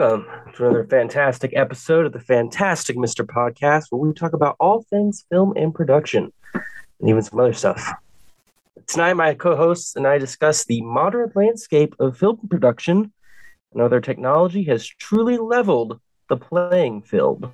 [0.00, 3.22] Welcome to another fantastic episode of the Fantastic Mr.
[3.22, 7.86] Podcast, where we talk about all things film and production, and even some other stuff.
[8.86, 13.12] Tonight, my co-hosts and I discuss the modern landscape of film production
[13.72, 17.52] and whether technology has truly leveled the playing field.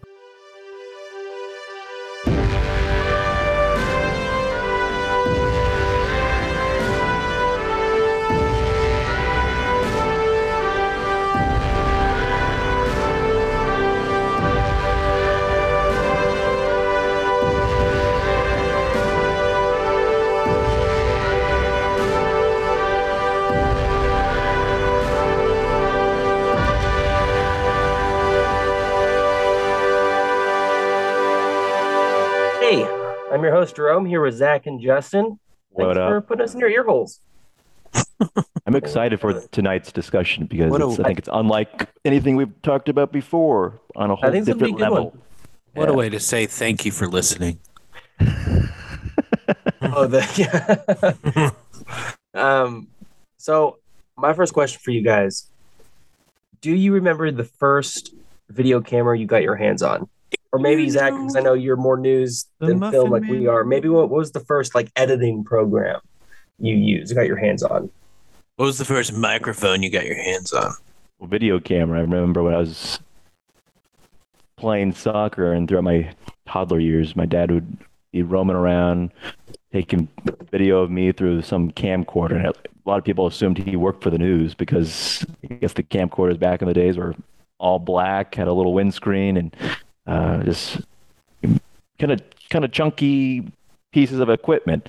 [33.37, 35.39] I'm your host Jerome here with Zach and Justin.
[35.77, 37.21] Thanks What for putting us in your ear holes.
[38.67, 42.63] I'm excited for tonight's discussion because What a- it's, I think it's unlike anything we've
[42.63, 45.11] talked about before on a whole I think it's a different level.
[45.11, 45.23] one.
[45.75, 47.59] What a way to say thank you for listening.
[49.83, 51.51] Oh, the yeah.
[52.35, 52.89] um.
[53.37, 53.79] So,
[54.17, 55.49] my first question for you guys:
[56.61, 58.15] Do you remember the first
[58.49, 60.09] video camera you got your hands on?
[60.53, 63.31] Or maybe You Zach, because I know you're more news the than film Muffin like
[63.31, 63.65] we are.
[63.65, 66.01] Maybe what was the first like editing program
[66.59, 67.91] you used, you got your hands on?
[68.57, 70.73] What was the first microphone you got your hands on?
[71.21, 71.99] Video camera.
[71.99, 73.01] I remember when I was
[74.57, 76.15] playing soccer and throughout my
[76.47, 77.77] toddler years, my dad would
[78.13, 79.13] be roaming around
[79.73, 80.09] taking
[80.51, 82.37] video of me through some camcorder.
[82.37, 82.55] And a
[82.87, 86.63] lot of people assumed he worked for the news because I guess the camcorders back
[86.63, 87.15] in the days were
[87.59, 89.55] all black, had a little windscreen, and
[90.07, 90.81] uh, just
[91.99, 93.51] kind of kind of chunky
[93.93, 94.89] pieces of equipment.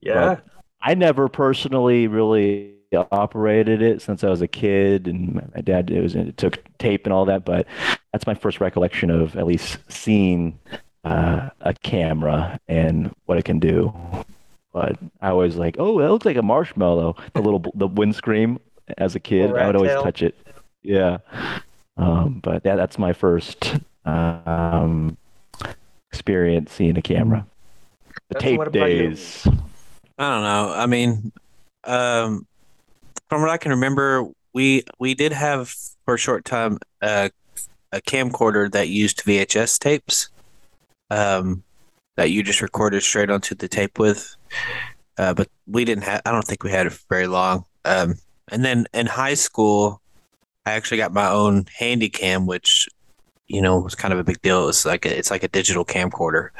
[0.00, 0.40] Yeah.
[0.80, 2.74] I never personally really
[3.12, 7.04] operated it since I was a kid, and my- dad it was it took tape
[7.06, 7.44] and all that.
[7.44, 7.66] But
[8.12, 10.58] that's my first recollection of at least seeing
[11.04, 13.92] uh, a camera and what it can do.
[14.72, 17.16] But I was like, oh, it looks like a marshmallow.
[17.34, 18.60] The little the windscreen
[18.96, 20.02] as a kid, I would always tail.
[20.02, 20.36] touch it.
[20.82, 21.18] Yeah,
[21.96, 23.74] um, but that that's my first
[24.08, 25.16] um,
[26.10, 27.46] experience seeing a camera.
[28.28, 29.08] The Justin, tape what about you?
[29.08, 29.46] days.
[30.18, 30.72] I don't know.
[30.74, 31.32] I mean,
[31.84, 32.46] um,
[33.28, 35.74] from what I can remember, we we did have
[36.04, 37.28] for a short time uh,
[37.92, 40.28] a camcorder that used VHS tapes,
[41.10, 41.62] um,
[42.16, 44.34] that you just recorded straight onto the tape with.
[45.16, 46.22] Uh, but we didn't have.
[46.24, 47.64] I don't think we had it for very long.
[47.84, 48.14] Um,
[48.50, 50.00] and then in high school,
[50.66, 52.88] I actually got my own handy cam, which
[53.48, 54.62] you know it was kind of a big deal.
[54.62, 56.50] It was like a, it's like a digital camcorder.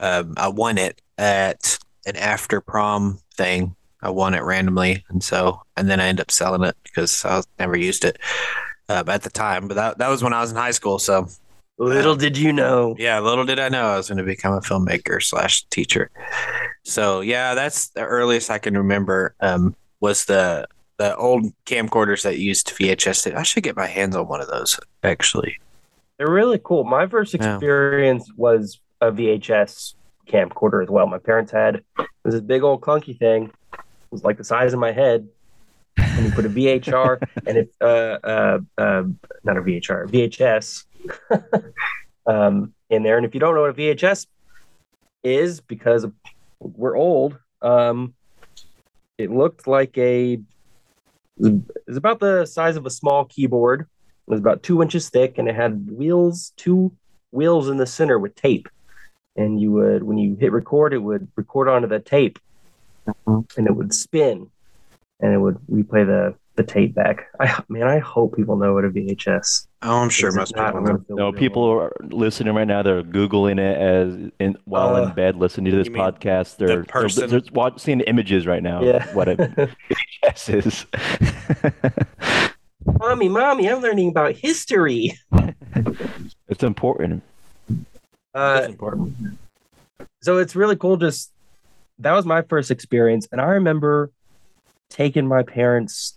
[0.00, 3.76] Um, I won it at an after prom thing.
[4.00, 7.42] I won it randomly, and so and then I ended up selling it because I
[7.58, 8.18] never used it
[8.88, 9.68] uh, at the time.
[9.68, 10.98] But that that was when I was in high school.
[10.98, 11.28] So
[11.78, 12.94] Little did you know.
[12.98, 16.10] yeah, little did I know I was going to become a filmmaker slash teacher.
[16.84, 19.34] So yeah, that's the earliest I can remember.
[19.40, 20.66] Um, was the
[20.98, 23.34] the old camcorders that used VHS.
[23.34, 25.58] I should get my hands on one of those actually.
[26.18, 26.84] They're really cool.
[26.84, 27.54] My first Yeah.
[27.54, 29.94] experience was a VHS
[30.28, 31.06] camcorder as well.
[31.06, 33.50] My parents had it was this big old clunky thing.
[33.72, 33.80] It
[34.10, 35.28] was like the size of my head.
[35.96, 39.02] And you put a VHR and it uh uh, uh
[39.44, 40.84] not a VHR, VHS
[42.26, 43.16] um in there.
[43.16, 44.26] And if you don't know what a VHS
[45.24, 46.06] is because
[46.60, 48.14] we're old, um
[49.18, 50.38] it looked like a
[51.38, 53.88] it was about the size of a small keyboard.
[54.26, 56.92] It was about two inches thick, and it had wheels, two
[57.32, 58.68] wheels in the center with tape.
[59.36, 62.38] And you would, when you hit record, it would record onto the tape,
[63.26, 64.50] and it would spin,
[65.20, 67.28] and it would replay the the tape back.
[67.40, 69.66] I man, I hope people know what a VHS.
[69.82, 71.04] Oh, I'm sure most people I'm know.
[71.08, 72.82] No, people are listening right now.
[72.82, 76.56] They're googling it as in, while Uh, in bed, listening to this podcast.
[76.58, 78.82] They're they're, person- they're watch, seeing the images right now.
[78.82, 79.12] Yeah.
[79.14, 80.86] what a VHS
[81.62, 82.48] is.
[82.86, 85.18] mommy, mommy, I'm learning about history.
[86.48, 87.22] it's important.
[88.34, 89.14] Uh, That's important.
[90.22, 91.32] so it's really cool just
[91.98, 94.10] that was my first experience and i remember
[94.88, 96.16] taking my parents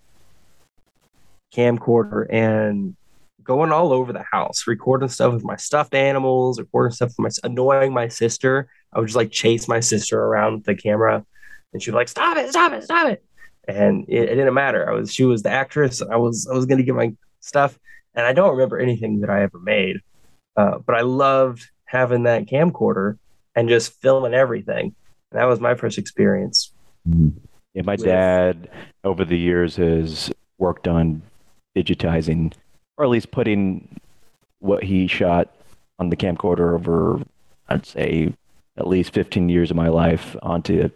[1.54, 2.96] camcorder and
[3.44, 7.30] going all over the house recording stuff with my stuffed animals recording stuff with my
[7.50, 11.26] annoying my sister i would just like chase my sister around the camera
[11.74, 13.25] and she'd be like stop it stop it stop it
[13.68, 16.56] and it, it didn't matter i was she was the actress and i was i
[16.56, 17.78] was going to get my stuff
[18.14, 19.98] and i don't remember anything that i ever made
[20.58, 23.18] uh, but i loved having that camcorder
[23.56, 24.94] and just filming everything.
[25.32, 26.72] And that was my first experience.
[27.06, 28.70] Yeah, my With- dad
[29.04, 31.22] over the years has worked on
[31.76, 32.54] digitizing
[32.98, 34.00] or at least putting
[34.60, 35.54] what he shot
[36.00, 37.22] on the camcorder over,
[37.68, 38.34] I'd say,
[38.78, 40.90] at least 15 years of my life onto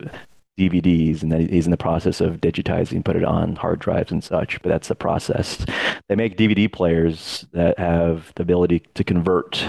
[0.60, 4.24] DVDs, and then he's in the process of digitizing, put it on hard drives and
[4.24, 4.62] such.
[4.62, 5.66] But that's the process.
[6.10, 9.64] They make DVD players that have the ability to convert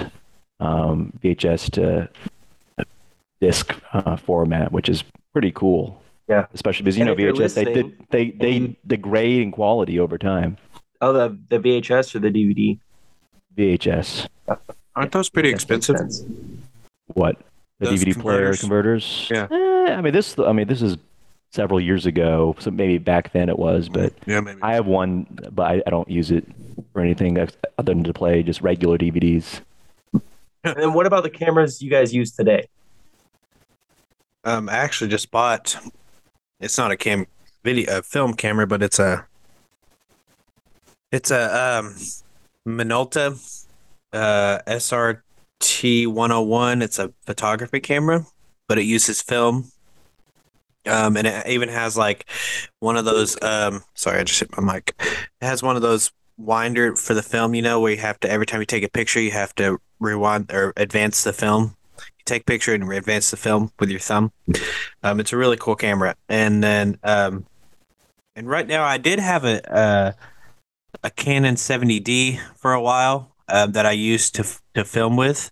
[0.59, 2.09] um, VHS to
[3.41, 6.03] disc uh, format, which is pretty cool.
[6.29, 6.47] Yeah.
[6.55, 9.99] especially because you And know VHS they did they they and you- degrade in quality
[9.99, 10.59] over time.
[11.01, 12.79] Oh, the the VHS or the DVD?
[13.57, 14.29] VHS,
[14.95, 15.97] Aren't those pretty That expensive?
[17.15, 17.37] what
[17.81, 18.61] the Those DVD player converters.
[18.61, 19.29] converters?
[19.31, 19.49] Yeah.
[19.50, 20.38] Eh, I mean this.
[20.38, 20.97] I mean this is
[21.50, 24.61] several years ago, so maybe back then it was, but yeah, maybe.
[24.62, 26.47] I have one, but I, I don't use it
[26.93, 29.61] for anything other than to play just regular DVDs.
[30.62, 32.67] And then what about the cameras you guys use today?
[34.44, 35.75] Um, I actually just bought.
[36.61, 37.25] It's not a cam
[37.65, 39.27] video, a film camera, but it's a.
[41.12, 41.94] It's a um,
[42.69, 43.32] Minolta,
[44.12, 45.23] uh, SRT
[45.62, 46.83] 101.
[46.83, 48.27] It's a photography camera,
[48.69, 49.71] but it uses film.
[50.87, 52.27] Um, and it even has like
[52.81, 53.41] one of those.
[53.43, 54.95] Um, sorry, I just hit my mic.
[54.99, 57.55] It has one of those winder for the film.
[57.55, 59.79] You know, where you have to every time you take a picture, you have to
[59.99, 61.77] rewind or advance the film.
[61.99, 64.33] You take picture and advance the film with your thumb.
[65.03, 66.15] Um, it's a really cool camera.
[66.29, 67.47] And then, um,
[68.35, 70.15] and right now, I did have a a,
[71.05, 75.50] a Canon 70D for a while um, that I used to to film with,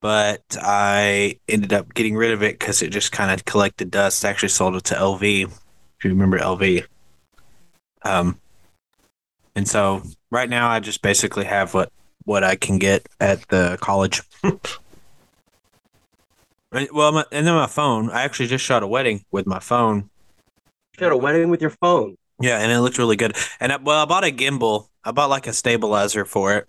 [0.00, 4.24] but I ended up getting rid of it because it just kind of collected dust.
[4.24, 5.44] I actually sold it to LV.
[5.44, 6.84] If you remember LV.
[8.02, 8.38] Um,
[9.54, 11.90] and so right now, I just basically have what
[12.24, 14.22] what I can get at the college.
[16.72, 18.10] Right, Well, my, and then my phone.
[18.10, 20.10] I actually just shot a wedding with my phone.
[20.98, 22.16] You had a wedding with your phone.
[22.40, 23.36] Yeah, and it looked really good.
[23.60, 24.88] And I, well, I bought a gimbal.
[25.04, 26.68] I bought like a stabilizer for it.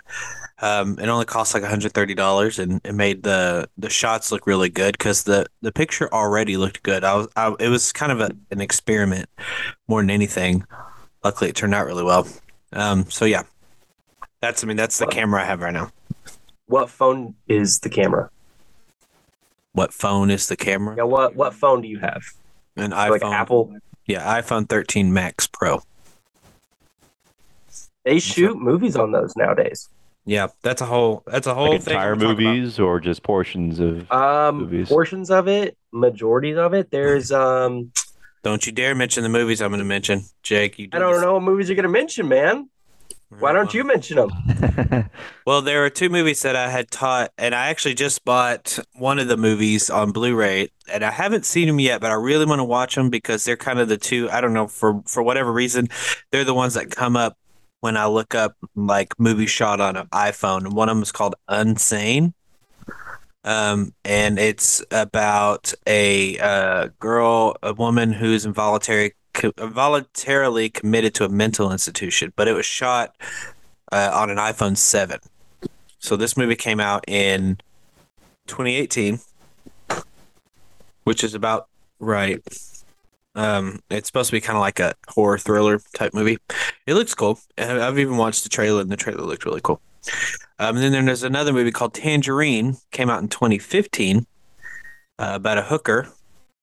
[0.61, 4.47] Um, it only cost like hundred thirty dollars, and it made the the shots look
[4.47, 7.03] really good because the the picture already looked good.
[7.03, 9.29] I was, I, it was kind of a, an experiment
[9.87, 10.65] more than anything.
[11.23, 12.27] Luckily, it turned out really well.
[12.71, 13.43] Um, so yeah,
[14.39, 15.91] that's I mean that's the camera I have right now.
[16.67, 18.29] What phone is the camera?
[19.73, 20.95] What phone is the camera?
[20.95, 22.23] Yeah, what what phone do you have?
[22.77, 23.33] An Like iPhone.
[23.33, 23.75] Apple?
[24.05, 25.81] Yeah, iPhone 13 Max Pro.
[28.03, 29.89] They shoot movies on those nowadays.
[30.25, 32.55] Yeah, that's a whole that's a whole Like thing entire we'll talk about.
[32.55, 34.11] movies or just portions of.
[34.11, 34.89] Um, Movies.
[34.89, 36.89] portions of it, majorities of it.
[36.91, 37.91] There's um,
[38.43, 40.79] Don't you dare mention the movies I'm going to mention, Jake.
[40.79, 42.69] You do I don't this- know what movies you're gonna mention, man.
[43.39, 45.09] Why don't you mention them?
[45.45, 49.19] Well, there are two movies that I had taught, and I actually just bought one
[49.19, 52.59] of the movies on Blu-ray, and I haven't seen them yet, but I really want
[52.59, 54.27] to watch them because they're kind of the two.
[54.31, 55.87] I don't know for for whatever reason,
[56.31, 57.37] they're the ones that come up
[57.85, 61.35] when I look up like movie shot on an iPhone, one of them is called
[61.47, 62.33] Unsane.
[63.43, 71.25] Um, and it's about a uh, girl, a woman who's involuntary, co- voluntarily committed to
[71.25, 73.15] a mental institution, but it was shot
[73.91, 75.19] uh, on an iPhone 7.
[75.99, 77.59] So this movie came out in
[78.47, 79.19] 2018,
[81.03, 81.67] which is about
[81.99, 82.41] right.
[83.35, 86.37] Um, it's supposed to be kind of like a horror thriller type movie.
[86.87, 87.39] It looks cool.
[87.57, 89.81] I've even watched the trailer, and the trailer looked really cool.
[90.59, 94.25] Um, and then there's another movie called Tangerine, came out in 2015,
[95.19, 96.07] uh, about a hooker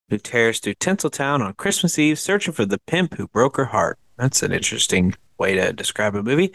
[0.08, 3.98] who tears through Tinseltown on Christmas Eve, searching for the pimp who broke her heart.
[4.16, 6.52] That's an interesting way to describe a movie,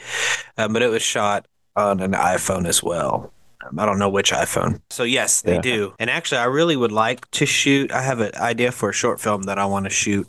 [0.58, 3.34] um, but it was shot on an iPhone as well.
[3.66, 4.82] Um, I don't know which iPhone.
[4.90, 5.62] So yes, they Yeah.
[5.62, 5.94] do.
[6.00, 7.92] And actually, I really would like to shoot.
[7.92, 10.28] I have an idea for a short film that I want to shoot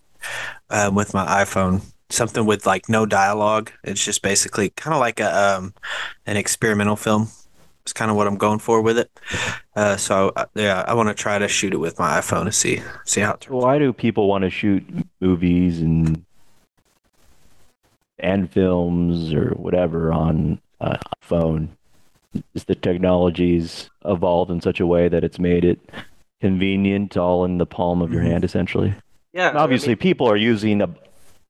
[0.70, 1.82] um, with my iPhone.
[2.11, 3.70] Something with like no dialogue.
[3.85, 5.75] It's just basically kind of like a um,
[6.25, 7.28] an experimental film.
[7.82, 9.11] It's kind of what I'm going for with it.
[9.76, 12.52] Uh, so uh, yeah, I want to try to shoot it with my iPhone to
[12.52, 13.52] see see how it turns.
[13.62, 14.82] Why do people want to shoot
[15.20, 16.25] movies and
[18.18, 21.76] and films or whatever on a phone?
[22.54, 25.80] Is the technology's evolved in such a way that it's made it
[26.40, 28.26] convenient, all in the palm of your Mhm.
[28.30, 28.94] hand, essentially?
[29.32, 30.88] Yeah, And obviously, people are using a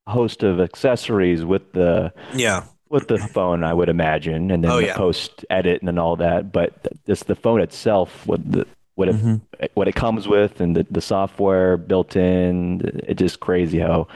[0.07, 4.79] host of accessories with the Yeah, with the phone, I would imagine, and then Oh,
[4.79, 4.97] the yeah.
[4.97, 6.51] post edit and all that.
[6.51, 9.41] But just the phone itself, what the what it Mhm.
[9.75, 14.07] what it comes with, and the, the software built in, it's just crazy how.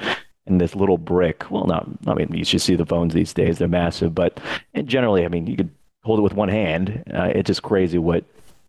[0.46, 3.60] And this little brick, well, not I mean, you should see the phones these days;
[3.60, 4.14] they're massive.
[4.14, 4.42] But
[4.74, 5.70] and generally, I mean, you could
[6.04, 7.04] hold it with one hand.
[7.14, 8.24] Uh, it's just crazy what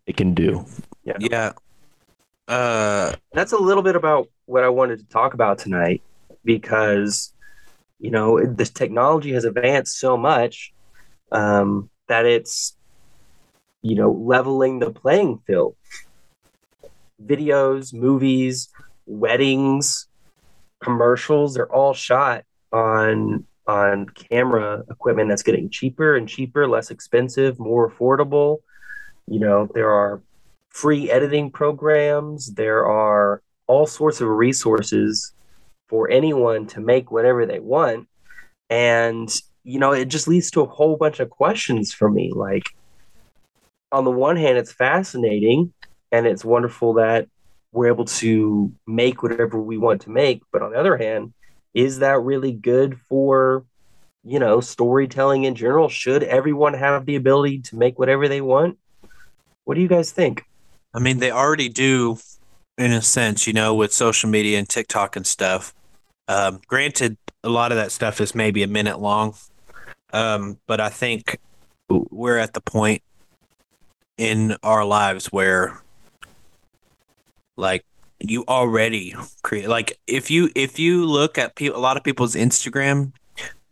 [0.07, 0.65] it can do.
[1.05, 1.53] yeah.
[2.47, 6.03] Uh, that's a little bit about what I wanted to talk about tonight
[6.45, 7.33] because
[7.99, 10.73] you know this technology has advanced so much.
[11.33, 12.77] um, that it's
[13.83, 15.77] you know leveling the playing field.
[17.25, 18.69] Videos, movies,
[19.07, 20.07] weddings,
[20.83, 27.59] commercials, they're all shot on on camera equipment that's getting cheaper and cheaper, less expensive,
[27.59, 28.59] more affordable.
[29.27, 30.21] You know, there are
[30.71, 35.33] free editing programs, there are all sorts of resources
[35.89, 38.09] for anyone to make whatever they want.
[38.69, 42.33] And, you know, it just leads to a whole bunch of questions for me.
[42.35, 42.65] Like,
[43.93, 45.73] on the one hand, it's fascinating
[46.11, 47.29] and it's wonderful that
[47.73, 50.43] we're able to make whatever we want to make.
[50.53, 51.33] But on the other hand,
[51.75, 53.65] is that really good for,
[54.25, 55.89] you know, storytelling in general?
[55.89, 58.79] Should everyone have the ability to make whatever they want?
[59.65, 60.45] What do you guys think?
[60.95, 62.19] I mean, they already do
[62.79, 65.75] in a sense, you know, with social media and TikTok and stuff.
[66.29, 69.35] Um, granted, a lot of that stuff is maybe a minute long,
[70.13, 71.39] um, but I think
[71.89, 73.03] we're at the point
[74.17, 75.83] in our lives where,
[77.57, 77.85] like,
[78.21, 79.69] you already create.
[79.69, 83.13] Like, if you if you look at a lot of people's Instagram,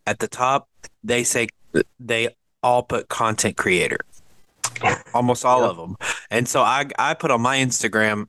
[0.05, 0.67] at the top
[1.03, 1.47] they say
[1.99, 2.29] they
[2.61, 3.97] all put content creator,
[5.13, 5.67] almost all Yeah.
[5.67, 5.95] of them.
[6.29, 8.27] And so I I put on my Instagram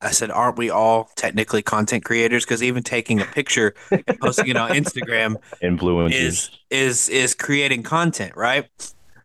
[0.00, 2.44] I said, aren't we all technically content creators?
[2.44, 6.12] Because even taking a picture and posting it on Instagram Influencers.
[6.12, 8.68] is is is creating content, right?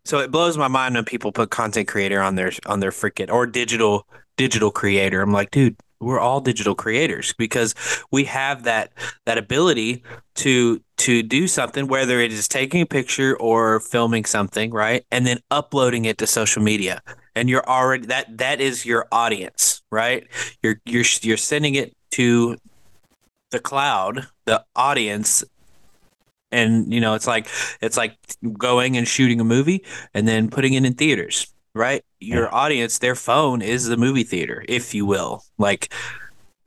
[0.05, 3.29] So it blows my mind when people put content creator on their on their freaking
[3.29, 4.07] or digital
[4.37, 5.21] digital creator.
[5.21, 7.75] I'm like, dude, we're all digital creators because
[8.11, 8.91] we have that
[9.25, 10.03] that ability
[10.35, 15.25] to to do something, whether it is taking a picture or filming something, right, and
[15.25, 17.01] then uploading it to social media.
[17.35, 20.27] And you're already that that is your audience, right?
[20.61, 22.57] You're you're you're sending it to
[23.51, 25.43] the cloud, the audience,
[26.51, 27.47] and you know it's like
[27.81, 28.17] it's like
[28.57, 33.15] going and shooting a movie and then putting it in theaters right your audience their
[33.15, 35.43] phone is the movie theater if you will.
[35.57, 35.93] Like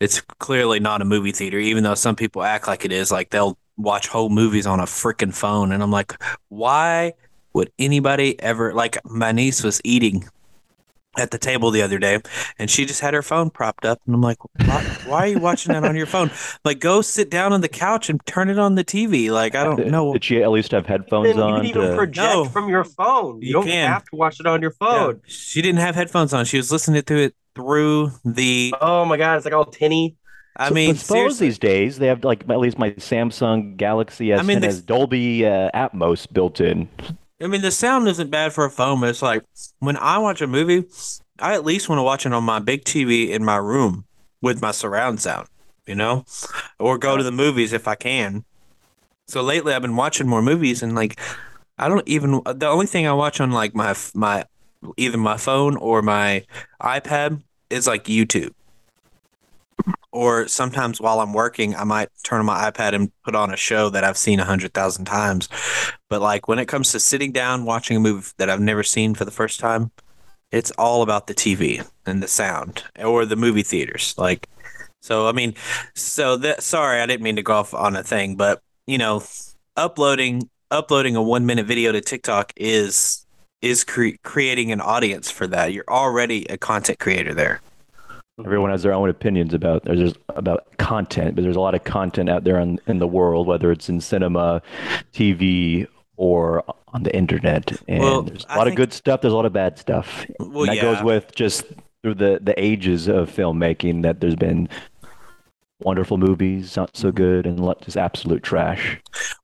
[0.00, 3.12] it's clearly not a movie theater even though some people act like it is.
[3.12, 6.14] Like they'll watch whole movies on a freaking phone and i'm like
[6.48, 7.12] why
[7.54, 10.28] would anybody ever like my niece was eating
[11.18, 12.18] at the table the other day
[12.58, 15.38] and she just had her phone propped up and i'm like why, why are you
[15.38, 16.30] watching that on your phone
[16.64, 19.62] like go sit down on the couch and turn it on the tv like i
[19.62, 21.56] don't know Did she at least have headphones you on?
[21.60, 22.44] can even to- project No.
[22.46, 23.42] from your phone.
[23.42, 23.88] You, You don't can.
[23.92, 24.86] have to watch it on your Yeah.
[24.88, 25.20] phone.
[25.26, 26.44] She didn't have headphones on.
[26.46, 28.74] She was listening to it through the.
[28.80, 30.16] Oh my god, it's like all tinny.
[30.56, 34.28] I So- mean, but suppose these days they have like at least my Samsung Galaxy
[34.28, 36.88] S10 mean, has Dolby uh, Atmos built in.
[37.42, 39.42] I mean, the sound isn't bad for a phone, but it's like
[39.80, 40.84] when I watch a movie,
[41.38, 44.04] I at least want to watch it on my big TV in my room
[44.40, 45.48] with my surround sound,
[45.86, 46.24] you know,
[46.78, 48.44] or go to the movies if I can.
[49.26, 51.18] So lately, I've been watching more movies, and like,
[51.78, 52.42] I don't even.
[52.44, 54.44] The only thing I watch on like my my
[54.96, 56.44] either my phone or my
[56.80, 58.52] iPad is like YouTube.
[60.12, 63.56] Or sometimes while I'm working, I might turn on my iPad and put on a
[63.56, 65.48] show that I've seen a hundred thousand times.
[66.10, 69.14] But like when it comes to sitting down watching a movie that I've never seen
[69.14, 69.90] for the first time,
[70.50, 74.14] it's all about the TV and the sound or the movie theaters.
[74.18, 74.48] Like,
[75.00, 75.54] so I mean,
[75.94, 79.22] so that sorry, I didn't mean to go off on a thing, but you know,
[79.76, 83.26] uploading uploading a one minute video to TikTok is
[83.62, 85.72] is cre- creating an audience for that.
[85.72, 87.60] You're already a content creator there.
[88.38, 92.30] Everyone has their own opinions about there's about content, but there's a lot of content
[92.30, 94.62] out there in, in the world, whether it's in cinema,
[95.12, 95.86] TV,
[96.16, 97.72] or on the internet.
[97.88, 99.20] And Well, there's a lot think- of good stuff.
[99.20, 100.24] There's a lot of bad stuff.
[100.40, 100.82] Well, and that yeah.
[100.82, 101.64] goes with just
[102.02, 104.02] through the the ages of filmmaking.
[104.02, 104.68] That there's been
[105.80, 108.98] wonderful movies, not so good, and lot- just absolute trash.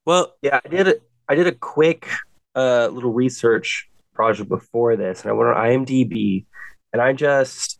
[0.07, 0.95] Well, Yeah, I did a
[1.29, 2.09] I did a quick
[2.57, 6.47] uh, little research project before this, and I went on IMDb,
[6.95, 7.78] and I just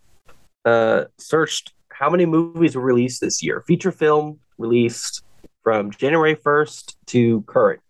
[0.69, 1.67] uh, searched
[2.01, 4.25] how many movies were released this year, feature film
[4.59, 5.23] released
[5.65, 7.81] from January first to current,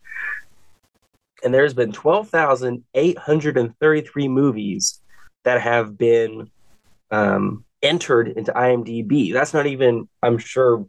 [1.42, 5.02] and there's been twelve thousand eight hundred and thirty three movies
[5.44, 6.50] that have been
[7.10, 9.32] um, entered into IMDb.
[9.32, 10.86] That's not even, I'm sure,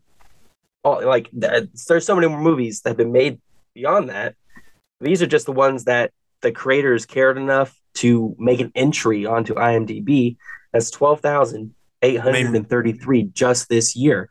[0.83, 3.39] all, like there's so many more movies that have been made
[3.73, 4.35] beyond that.
[5.01, 9.53] These are just the ones that the creators cared enough to make an entry onto
[9.55, 10.37] IMDb.
[10.73, 10.91] That's
[12.01, 14.29] 12,833 just this year.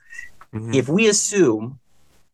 [0.54, 0.74] mhm.
[0.74, 1.80] If we assume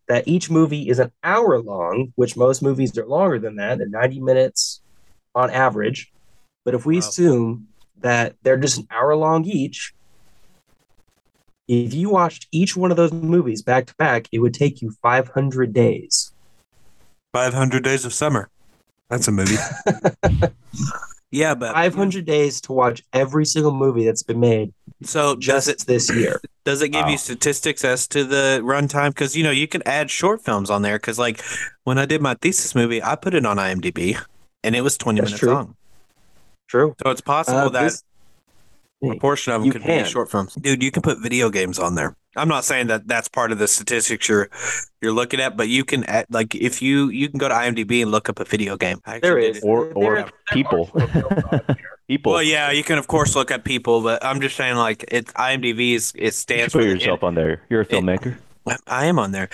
[0.08, 3.88] that each movie is an hour long, which most movies are longer than that, they're
[3.88, 4.82] 90 minutes
[5.34, 6.12] on average.
[6.64, 7.00] But if we Wow.
[7.00, 7.68] assume
[8.00, 9.94] that they're just an hour long each,
[11.66, 14.90] if you watched each one of those movies back to back, it would take you
[15.02, 16.32] 500 days.
[17.32, 18.50] 500 Days of Summer.
[19.08, 19.56] That's a movie.
[21.34, 24.72] yeah, but 500 days to watch every single movie that's been made
[25.02, 26.40] so just it this year.
[26.64, 27.10] does it give Wow.
[27.10, 29.08] you statistics as to the runtime?
[29.10, 30.96] Because you know you can add short films on there.
[30.96, 31.42] Because like
[31.82, 34.16] when I did my thesis movie, I put it on IMDb,
[34.62, 35.52] and it was twenty That's minutes true.
[35.52, 35.76] long.
[36.68, 36.94] True.
[37.02, 38.02] So it's possible Uh, that this-
[39.10, 40.04] a portion of them You could can.
[40.04, 40.54] be short films.
[40.54, 42.16] Dude, you can put video games on there.
[42.36, 44.48] I'm not saying that that's part of the statistics you're
[45.00, 48.02] you're looking at, but you can add, like if you you can go to IMDb
[48.02, 49.00] and look up a video game.
[49.06, 49.56] I actually There did is.
[49.58, 49.64] it.
[49.66, 50.90] Or or there- people.
[50.94, 51.76] there are short films on there.
[52.08, 52.32] people.
[52.32, 55.32] Well, yeah, you can of course look at people, but I'm just saying like it's
[55.34, 57.62] IMDb is it stands should put for the- yourself on there.
[57.70, 58.36] You're a filmmaker.
[58.88, 59.48] I am on there.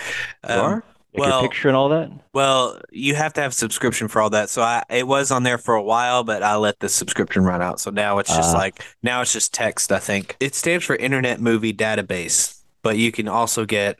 [0.47, 0.83] you Um, are?
[1.13, 2.09] Like well- picture and all that?
[2.33, 4.49] Well, you have to have a subscription for all that.
[4.49, 7.61] So I it was on there for a while, but I let the subscription run
[7.61, 7.79] out.
[7.81, 8.57] So now it's just Ah.
[8.57, 10.37] like now it's just text, I think.
[10.39, 13.99] It stands for Internet Movie Database, but you can also get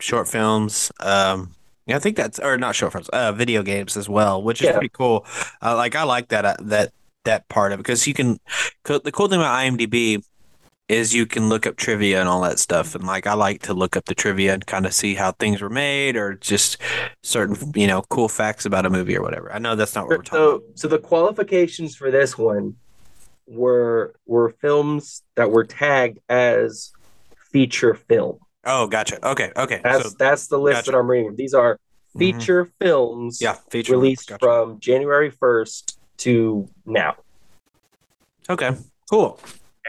[0.00, 1.54] short films um
[1.88, 4.72] I think that's or not short films, uh video games as well, which is Yeah.
[4.72, 5.26] pretty cool.
[5.60, 6.92] Uh, like I like that uh, that
[7.24, 8.38] that part of it because you can
[8.84, 10.22] the cool thing about IMDb
[10.88, 13.74] is you can look up trivia and all that stuff and like I like to
[13.74, 16.76] look up the trivia and kind of see how things were made or just
[17.22, 19.52] certain you know cool facts about a movie or whatever.
[19.52, 20.60] I know that's not what we're talking about.
[20.60, 22.76] So, so the qualifications for this one
[23.46, 26.92] were were films that were tagged as
[27.50, 28.38] feature film.
[28.64, 29.26] Oh, gotcha.
[29.26, 29.80] Okay, okay.
[29.82, 30.90] That's so, that's the list gotcha.
[30.92, 31.36] that I'm reading.
[31.36, 31.78] These are
[32.14, 32.18] Mhm.
[32.18, 34.44] feature films yeah, feature released gotcha.
[34.44, 37.16] from January 1st to now.
[38.48, 38.70] Okay,
[39.10, 39.40] cool.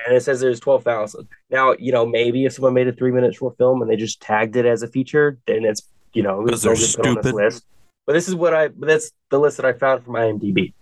[0.06, 1.28] And it says there's 12,000.
[1.50, 4.22] Now, you know, maybe if someone made a three minute short film and they just
[4.22, 5.84] tagged it as a feature, then it's,
[6.14, 7.66] you know, Because they'll they're get put on this list.
[8.06, 10.74] But this is what I, but that's the list that I found from IMDb,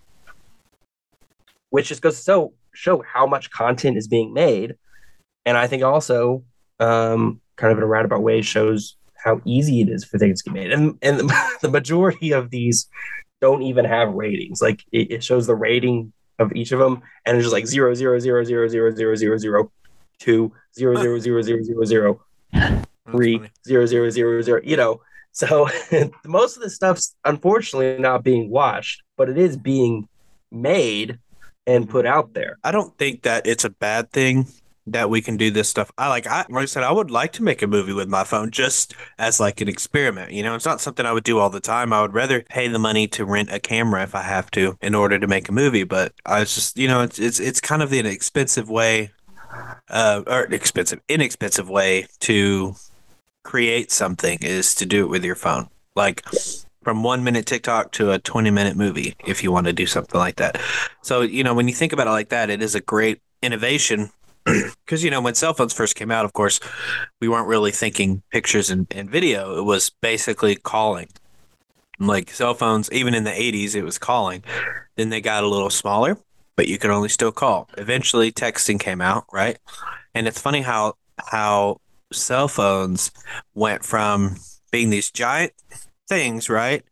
[1.70, 4.74] which just goes to so show how much content is being made.
[5.46, 6.44] And I think also,
[6.80, 10.50] um, kind of in a roundabout way, shows how easy it is for things to
[10.50, 10.72] get made.
[10.72, 11.30] And, and
[11.62, 12.88] the majority of these
[13.40, 14.60] don't even have ratings.
[14.60, 17.94] Like it, it shows the rating of each of them, and it's just like zero
[17.94, 19.72] zero zero zero zero zero zero zero
[20.18, 22.20] two zero zero zero zero zero zero
[23.10, 24.60] three zero zero zero zero.
[24.62, 25.00] You know,
[25.32, 25.68] so
[26.26, 30.08] most of the stuff's unfortunately not being watched, but it is being
[30.50, 31.18] made
[31.66, 32.58] and put out there.
[32.62, 34.46] I don't think that it's a bad thing
[34.86, 35.90] that we can do this stuff.
[35.96, 38.24] I like I like I said I would like to make a movie with my
[38.24, 40.32] phone just as like an experiment.
[40.32, 41.92] You know, it's not something I would do all the time.
[41.92, 44.94] I would rather pay the money to rent a camera if I have to in
[44.94, 47.82] order to make a movie, but I was just, you know, it's it's it's kind
[47.82, 49.10] of an expensive way
[49.88, 52.74] uh or expensive inexpensive way to
[53.44, 55.68] create something is to do it with your phone.
[55.96, 56.24] Like
[56.82, 60.18] from 1 minute TikTok to a 20 minute movie if you want to do something
[60.18, 60.60] like that.
[61.02, 64.10] So, you know, when you think about it like that, it is a great innovation
[64.44, 66.60] because, you know, when cell phones first came out, of course,
[67.20, 69.58] we weren't really thinking pictures and, and video.
[69.58, 71.08] It was basically calling.
[72.00, 74.42] Like cell phones, even in the 80s, it was calling.
[74.96, 76.18] Then they got a little smaller,
[76.56, 77.68] but you could only still call.
[77.78, 79.58] Eventually, texting came out, right?
[80.14, 81.80] And it's funny how how
[82.12, 83.10] cell phones
[83.54, 84.36] went from
[84.72, 85.52] being these giant
[86.08, 86.82] things, right,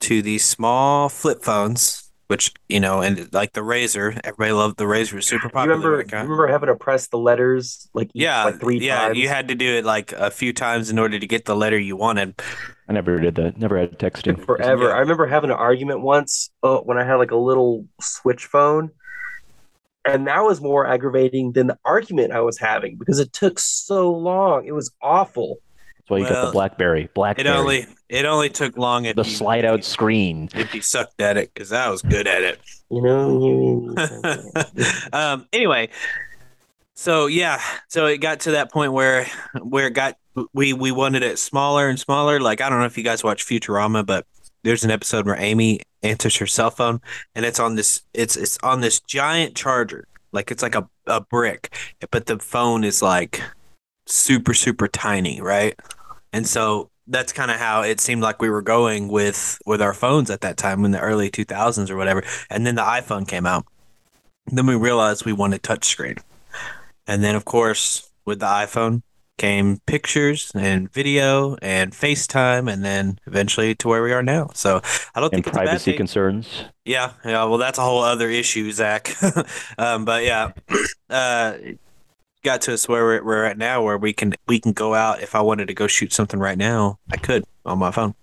[0.00, 4.86] to these small flip phones, which you know, and like the Razor, everybody loved the
[4.86, 5.16] Razor.
[5.16, 5.76] It was super You popular.
[5.76, 5.96] remember?
[5.96, 6.20] right, You guy?
[6.22, 9.18] remember having to press the letters like each, yeah, like three yeah, times.
[9.18, 11.78] you had to do it like a few times in order to get the letter
[11.78, 12.40] you wanted.
[12.88, 13.58] I never did that.
[13.58, 14.42] Never had texting.
[14.44, 14.84] forever.
[14.88, 14.94] Yeah.
[14.94, 18.90] I remember having an argument once uh, when I had like a little switch phone,
[20.04, 24.10] and that was more aggravating than the argument I was having because it took so
[24.10, 24.66] long.
[24.66, 25.58] It was awful.
[25.98, 27.04] That's why you got the BlackBerry.
[27.04, 27.48] It BlackBerry.
[27.50, 30.48] only it only took long if the you- slide out screen.
[30.54, 32.60] if he sucked at it because I was good at it.
[32.90, 33.40] You know.
[33.40, 33.94] You,
[35.12, 35.90] um, anyway,
[36.94, 39.26] so yeah, so it got to that point where
[39.62, 40.16] where it got
[40.52, 42.40] we we wanted it smaller and smaller.
[42.40, 44.26] Like I don't know if you guys watch Futurama, but
[44.64, 47.00] there's an episode where Amy answers her cell phone
[47.34, 50.06] and it's on this it's it's on this giant charger.
[50.32, 51.74] Like it's like a, a brick,
[52.10, 53.42] but the phone is like
[54.06, 55.78] super super tiny, right?
[56.32, 59.94] And so that's kind of how it seemed like we were going with with our
[59.94, 62.22] phones at that time in the early 2000s or whatever.
[62.50, 63.64] And then the iPhone came out.
[64.46, 66.18] Then we realized we wanted touchscreen.
[67.06, 69.02] And then, of course, with the iPhone
[69.38, 74.50] came pictures and video and FaceTime, and then eventually to where we are now.
[74.54, 74.80] So
[75.14, 76.64] I don't And think it's privacy concerns.
[76.84, 77.44] Yeah, yeah.
[77.44, 79.14] Well, that's a whole other issue, Zach.
[79.78, 80.52] um, but yeah,
[81.10, 81.54] uh,
[82.44, 85.22] got to us where we're, we're at now, where we can we can go out.
[85.22, 88.14] If I wanted to go shoot something right now, I could on my phone.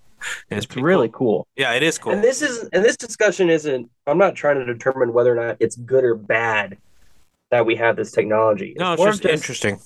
[0.49, 1.17] And it's it's really cool.
[1.17, 1.47] cool.
[1.55, 2.13] Yeah, it is cool.
[2.13, 3.89] And this is and this discussion isn't.
[4.07, 6.77] I'm not trying to determine whether or not it's good or bad
[7.51, 8.73] that we have this technology.
[8.77, 9.79] no, it's more just interesting.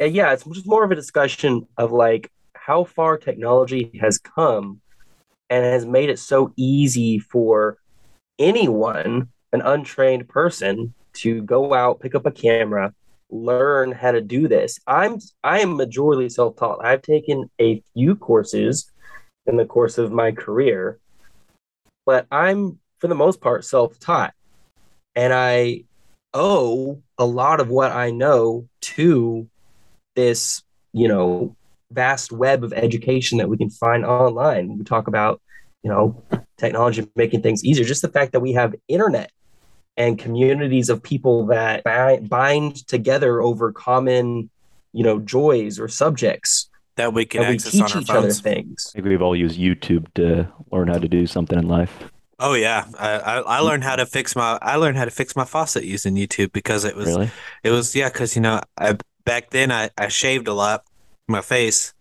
[0.00, 4.80] Uh, yeah, it's just more of a discussion of like how far technology has come
[5.48, 7.78] and has made it so easy for
[8.38, 12.94] anyone, an untrained person, to go out, pick up a camera,
[13.30, 14.78] learn how to do this.
[14.86, 16.84] I'm I am majorly self-taught.
[16.84, 18.90] I've taken a few courses
[19.46, 20.98] in the course of my career,
[22.06, 24.34] but I'm for the most part self-taught.
[25.16, 25.84] And I
[26.34, 29.48] owe a lot of what I know to
[30.14, 30.62] this,
[30.92, 31.56] you know,
[31.90, 34.78] vast web of education that we can find online.
[34.78, 35.40] We talk about,
[35.82, 36.22] you know,
[36.56, 37.84] technology making things easier.
[37.84, 39.32] Just the fact that we have internet
[39.96, 41.84] and communities of people that
[42.28, 44.50] bind together over common,
[44.92, 48.32] you know, joys or subjects that we can that we teach on our each other
[48.32, 48.90] things.
[48.92, 51.92] I think we've all used YouTube to learn how to do something in life.
[52.38, 55.36] Oh yeah, I, I I learned how to fix my I learned how to fix
[55.36, 57.30] my faucet using YouTube because it was Really?
[57.62, 60.84] it was yeah because you know I back then I I shaved a lot
[61.28, 61.92] my face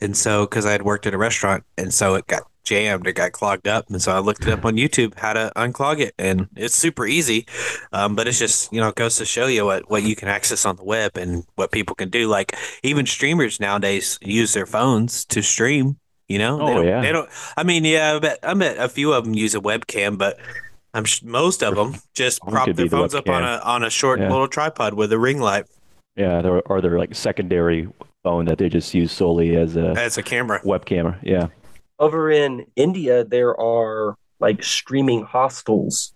[0.00, 3.12] and so because I had worked at a restaurant and so it got jammed it
[3.14, 6.14] got clogged up and so I looked it up on YouTube how to unclog it
[6.18, 7.46] and it's super easy
[7.92, 10.28] um, but it's just you know it goes to show you what what you can
[10.28, 14.66] access on the web and what people can do like even streamers nowadays use their
[14.66, 15.96] phones to stream
[16.28, 17.00] you know Oh, they don't, yeah.
[17.02, 19.60] they don't I mean yeah I bet I bet a few of them use a
[19.60, 20.36] webcam but
[20.92, 23.84] I'm sh- most of them just prop their be the phones up on a on
[23.84, 24.28] a short Yeah.
[24.30, 25.66] little tripod with a ring light
[26.16, 27.86] Yeah, there or they're like secondary
[28.24, 30.60] phone that they just use solely as a as a camera.
[30.64, 31.16] web camera.
[31.22, 31.46] Yeah.
[31.98, 36.12] Over in India, there are like streaming hostels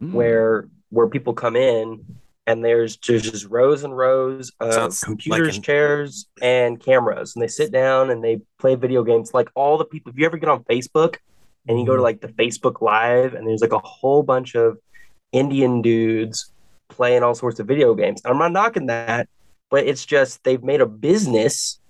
[0.00, 0.12] Mm.
[0.12, 2.04] where where people come in
[2.46, 7.42] and there's just, just rows and rows of Sounds computers, like chairs, and cameras, and
[7.42, 9.34] they sit down and they play video games.
[9.34, 11.16] Like all the people, if you ever get on Facebook
[11.66, 14.78] and you go to like the Facebook Live, and there's like a whole bunch of
[15.32, 16.50] Indian dudes
[16.88, 18.22] playing all sorts of video games.
[18.24, 19.28] I'm not knocking that,
[19.68, 21.80] but it's just they've made a business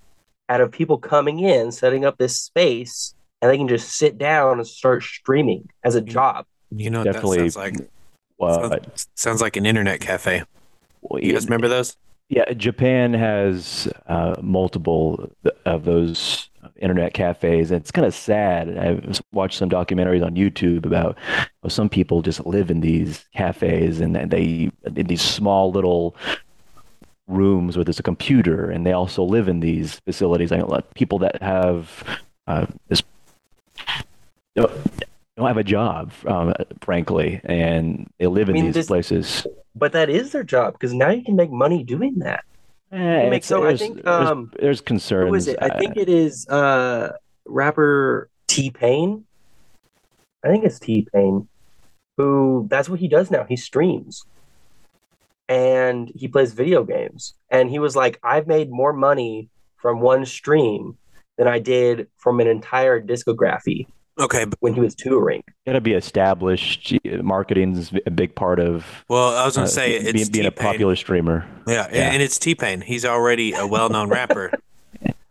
[0.49, 4.59] out of people coming in, setting up this space, and they can just sit down
[4.59, 6.47] and start streaming as a job.
[6.71, 7.39] You know Definitely.
[7.39, 7.91] that sounds like?
[8.39, 10.45] Well, sounds, sounds like an internet cafe.
[11.03, 11.97] well, You guys remember those?
[12.29, 15.31] Yeah, Japan has uh, multiple
[15.65, 18.77] of those internet cafes, and it's kind of sad.
[18.77, 21.17] I've watched some documentaries on YouTube about
[21.63, 26.15] how some people just live in these cafes and they in these small little
[27.29, 30.53] rooms where there's a computer, and they also live in these facilities.
[30.53, 32.05] I know people that have
[32.47, 33.03] uh, this
[34.57, 34.73] don't
[35.37, 39.47] don't have a job, um, frankly, and they live in I mean, these this- places.
[39.75, 42.43] But that is their job because now you can make money doing that.
[42.91, 45.29] Eh, it's- so I think, there's, um, there's concerns.
[45.29, 45.59] Who is it?
[45.61, 47.13] I think it is uh
[47.47, 49.25] rapper T Pain.
[50.45, 51.49] I think it's T Pain.
[52.17, 53.45] Who that's what he does now.
[53.45, 54.25] He streams.
[55.49, 57.35] And he plays video games.
[57.51, 60.99] And he was like, I've made more money from one stream
[61.39, 63.87] than I did from an entire discography
[64.21, 65.45] Okay, but, when he was touring.
[65.65, 66.93] got to be established.
[67.23, 70.51] Marketing's a big part of well, I was gonna uh, say being, it's being a
[70.51, 70.67] T-Pain.
[70.73, 71.47] popular streamer.
[71.69, 72.11] Yeah, and- Yeah.
[72.13, 72.81] and it's T Pain.
[72.81, 74.53] He's already a well-known rapper.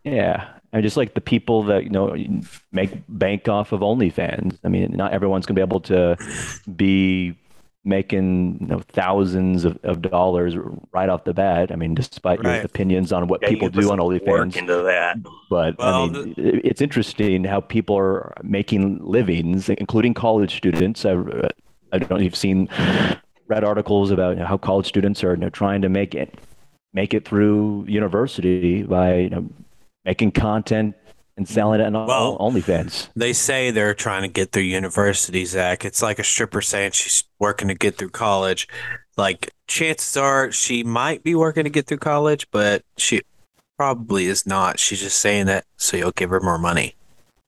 [0.05, 2.15] Yeah, and just like the people that you know
[2.71, 4.57] make bank off of OnlyFans.
[4.63, 6.15] I mean, not everyone's gonna be able to
[6.77, 7.35] be
[7.87, 10.55] making you know thousands of, of dollars
[10.91, 11.71] right off the bat.
[11.71, 14.55] I mean, despite your opinions on what Yeah, people do on OnlyFans.
[14.57, 15.17] into that.
[15.49, 21.05] But Well, I mean, it- it's interesting how people are making livings, including college students.
[21.05, 21.11] I,
[21.93, 22.67] I don't know if you've seen
[23.47, 26.35] read articles about you know, how college students are you know, trying to make it
[26.93, 29.45] make it through university by you know,
[30.05, 30.95] making content
[31.37, 33.09] and selling it on Well- OnlyFans.
[33.15, 35.85] They say they're trying to get through university, Zach.
[35.85, 38.67] It's like a stripper saying she's working to get through college.
[39.15, 43.21] Like chances are she might be working to get through college, but she
[43.77, 44.79] probably is not.
[44.79, 46.95] She's just saying that so you'll give her more money.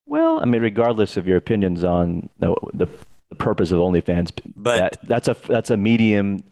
[0.06, 2.88] Well, I mean, regardless of your opinions on the, the,
[3.30, 6.44] the purpose of OnlyFans, But that that's a that's a medium.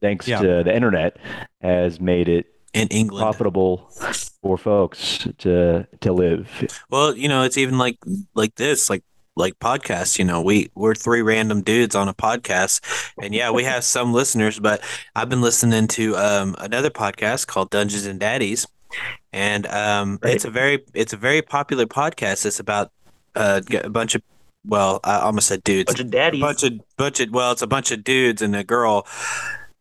[0.00, 0.40] thanks Yeah.
[0.42, 1.16] to the internet,
[1.60, 3.90] has made it in England, profitable
[4.42, 6.48] for folks to to live.
[6.90, 7.98] Well, you know, it's even like
[8.34, 9.04] like this, like
[9.36, 10.18] like podcasts.
[10.18, 12.80] You know, we we're three random dudes on a podcast,
[13.20, 14.58] and yeah, we have some listeners.
[14.58, 14.82] But
[15.14, 18.66] I've been listening to um, another podcast called Dungeons and Daddies,
[19.32, 20.34] and um, Right.
[20.34, 22.46] it's a very it's a very popular podcast.
[22.46, 22.90] It's about
[23.34, 24.22] uh, a bunch of
[24.64, 27.62] well, I almost said dudes, Bunch of daddies a bunch of bunch of well, it's
[27.62, 29.06] a bunch of dudes and a girl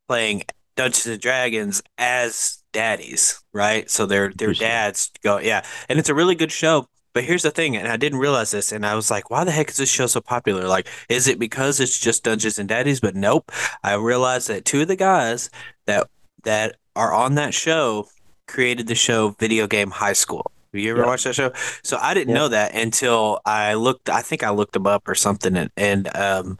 [0.08, 0.43] playing
[0.75, 3.89] Dungeons and Dragons as daddies, right?
[3.89, 6.88] So their their dads go, yeah, and it's a really good show.
[7.13, 9.51] But here's the thing, and I didn't realize this, and I was like, why the
[9.51, 10.65] heck is this show so popular?
[10.67, 13.01] Like, is it because it's just Dungeons and Daddies?
[13.01, 13.51] But nope.
[13.84, 15.49] I realized that two of the guys
[15.88, 16.07] that
[16.43, 18.07] that are on that show
[18.47, 20.49] created the show Video Game High School.
[20.73, 21.07] Have you ever Yeah.
[21.07, 21.51] watched that show?
[21.84, 22.36] So I didn't Yeah.
[22.36, 24.10] know that until I looked.
[24.10, 26.57] I think I looked them up or something, and, and um,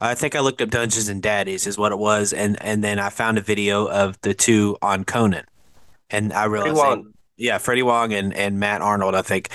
[0.00, 2.98] I think I looked up Dungeons and Daddies is what it was, and and then
[2.98, 5.44] I found a video of the two on Conan,
[6.10, 7.12] and I realized, they- Wong.
[7.36, 9.48] yeah, Freddie Wong and and Matt Arnold, I think,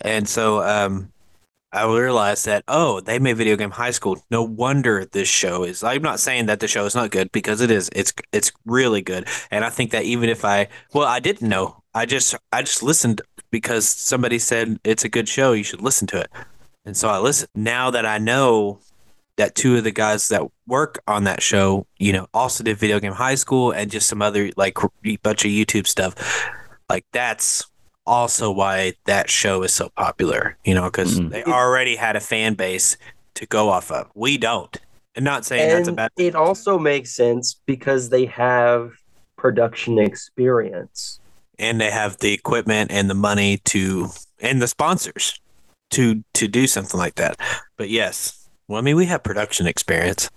[0.00, 1.12] and so um,
[1.72, 4.22] I realized that oh, they made Video Game High School.
[4.30, 5.84] No wonder this show is.
[5.84, 7.90] I'm not saying that the show is not good because it is.
[7.94, 11.82] It's it's really good, and I think that even if I well, I didn't know.
[11.94, 15.52] I just I just listened because somebody said it's a good show.
[15.52, 16.30] You should listen to it,
[16.86, 17.50] and so I listened.
[17.54, 18.80] Now that I know
[19.40, 23.00] that two of the guys that work on that show, you know, also did Video
[23.00, 24.76] Game High School and just some other like
[25.22, 26.14] bunch of YouTube stuff.
[26.90, 27.64] Like that's
[28.06, 31.30] also why that show is so popular, you know, because Mhm.
[31.30, 32.96] they already had a fan base
[33.34, 34.08] to go off of.
[34.14, 34.76] We don't.
[35.14, 38.92] And not saying that's a And bad it also makes sense because they have
[39.36, 41.18] production experience.
[41.58, 44.08] and they have the equipment and the money to
[44.40, 45.38] and the sponsors
[45.90, 47.36] to to do something like that.
[47.76, 48.39] But yes,
[48.70, 50.30] well, I mean, we have production experience.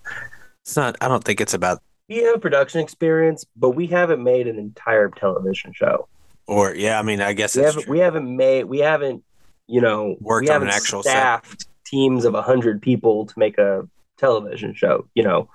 [0.64, 0.96] It's not.
[1.02, 5.10] I don't think it's about We have production experience, but we haven't made an entire
[5.10, 6.08] television show.
[6.48, 7.00] or yeah.
[7.00, 7.92] I mean, I guess We haven't true.
[7.92, 9.24] we haven't made we haven't
[9.68, 11.12] you know Worked we on an actual set.
[11.12, 15.08] staffed teams of hundred people to make a television show.
[15.14, 15.50] You know,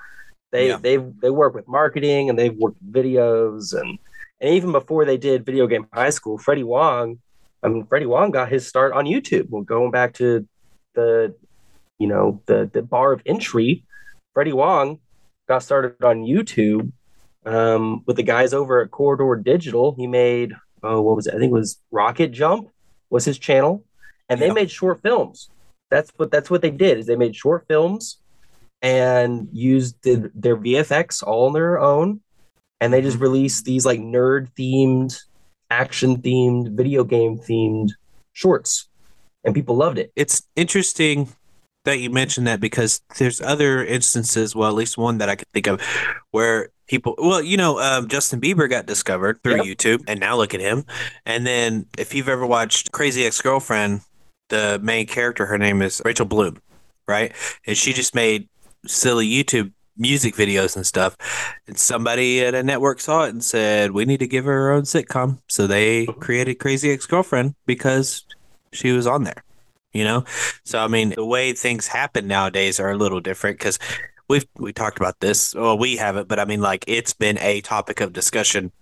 [0.53, 0.77] they Yeah.
[0.77, 3.99] they they work with marketing and they've worked videos and
[4.41, 7.19] and even before they did Video Game High School, Freddie Wong,
[7.63, 9.51] I mean Freddie Wong got his start on YouTube.
[9.51, 10.47] Well, going back to
[10.95, 11.35] the
[11.99, 13.85] you know the the bar of entry,
[14.35, 14.99] Freddie Wong
[15.49, 16.93] got started on YouTube
[17.47, 19.95] um, with the guys over at Corridor Digital.
[19.97, 21.35] He made oh what was it?
[21.35, 22.69] I think it was Rocket Jump
[23.11, 23.85] was his channel,
[24.29, 24.53] and they Yeah.
[24.53, 25.49] made short films.
[25.91, 28.19] That's what that's what they did is they made short films
[28.83, 32.21] and used the, their VFX all on their own,
[32.81, 35.19] and they just released these like nerd themed,
[35.71, 37.89] action themed, video game themed
[38.35, 38.89] shorts,
[39.45, 40.13] and people loved it.
[40.15, 41.29] it's interesting
[41.89, 45.49] that you mentioned that because there's other instances, well, at least one that I could
[45.55, 45.81] think of,
[46.31, 49.65] where people, well, you know, um, Justin Bieber got discovered through Yep.
[49.65, 50.85] YouTube, and now look at him.
[51.25, 54.03] And then if you've ever watched Crazy Ex Girlfriend,
[54.49, 56.61] the main character, her name is Rachel Bloom,
[57.07, 57.33] right?
[57.67, 58.49] And she just made
[58.87, 61.17] silly YouTube music videos and stuff.
[61.67, 64.73] And somebody at a network saw it and said, we need to give her her
[64.73, 65.39] own sitcom.
[65.49, 68.25] So they created Crazy Ex Girlfriend because
[68.73, 69.43] she was on there
[69.99, 70.25] you know?
[70.65, 73.79] So i mean the way things happen nowadays are a little different because
[74.29, 75.55] we've we talked about this.
[75.55, 78.73] Well we haven't but i mean like it's been a topic of discussion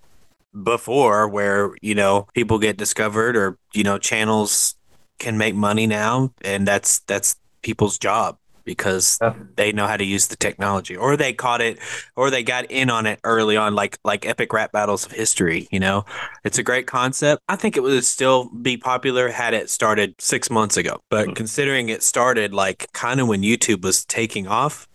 [0.63, 4.75] before where you know people get discovered or you know channels
[5.19, 9.33] can make money now and that's that's people's job because Yeah.
[9.57, 11.79] they know how to use the technology or they caught it
[12.17, 15.67] or they got in on it early on like like epic rap battles of history
[15.71, 16.05] you know
[16.45, 17.43] it's a great concept.
[17.49, 21.01] I think it would still be popular had it started six months ago.
[21.11, 21.33] But hmm.
[21.33, 24.89] considering it started like kind of when YouTube was taking off,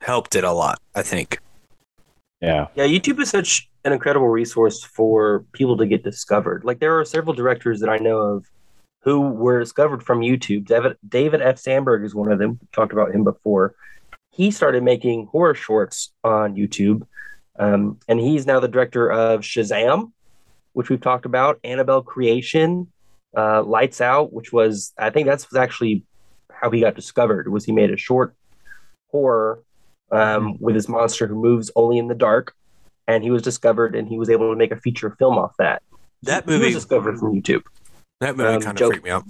[0.00, 1.38] helped it a lot, I think.
[2.40, 2.68] Yeah.
[2.74, 6.64] Yeah, YouTube is such an incredible resource for people to get discovered.
[6.64, 8.46] Like there are several directors that I know of
[9.02, 10.66] who were discovered from YouTube.
[10.66, 11.58] David, David F.
[11.58, 12.58] Sandberg is one of them.
[12.60, 13.74] We talked about him before.
[14.30, 17.02] He started making horror shorts on YouTube,
[17.58, 20.12] um, and he's now the director of Shazam,
[20.72, 22.88] which we've talked about, Annabelle Creation,
[23.36, 26.04] uh, Lights Out, which was I think that's was actually
[26.52, 27.48] how he got discovered.
[27.48, 28.34] Was he made a short
[29.08, 29.62] horror
[30.12, 32.54] um, with his monster who moves only in the dark,
[33.06, 35.82] and he was discovered, and he was able to make a feature film off that.
[36.22, 37.62] That He movie, was discovered from YouTube.
[38.20, 39.24] That movie um, kind of freaked me out.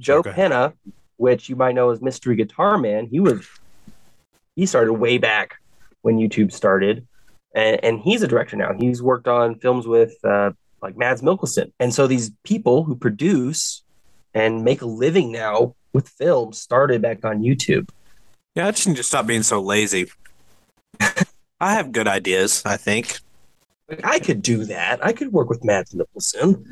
[0.00, 0.32] Joe Okay.
[0.32, 0.72] Penna,
[1.16, 3.46] which you might know as Mystery Guitar Man, he was
[4.54, 5.56] he started way back
[6.02, 7.06] when YouTube started,
[7.54, 8.72] and, and he's a director now.
[8.78, 13.82] He's worked on films with uh, like Mads Mikkelsen, and so these people who produce
[14.34, 17.88] and make a living now with films started back on YouTube.
[18.54, 20.10] Yeah, I just need to stop being so lazy.
[21.00, 23.18] I have good ideas, I think.
[24.04, 25.04] I could do that.
[25.04, 26.64] I could work with Mads Mikkelsen.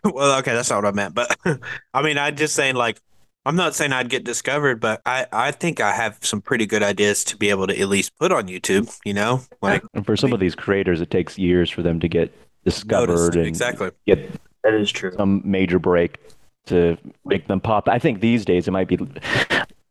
[0.04, 1.14] well, okay, that's not what I meant.
[1.14, 1.36] But
[1.94, 3.00] I mean, I'm just saying, like,
[3.44, 6.82] I'm not saying I'd get discovered, but I, I think I have some pretty good
[6.82, 9.40] ideas to be able to at least put on YouTube, you know?
[9.62, 13.08] Like, And for some of these creators, it takes years for them to get discovered
[13.14, 13.36] notice.
[13.36, 13.90] and Exactly.
[14.06, 14.18] get
[14.64, 15.12] That is true.
[15.16, 16.18] some major break
[16.66, 17.88] to make them pop.
[17.88, 18.98] I think these days it might be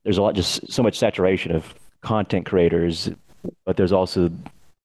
[0.04, 3.10] there's a lot just so much saturation of content creators,
[3.66, 4.30] but there's also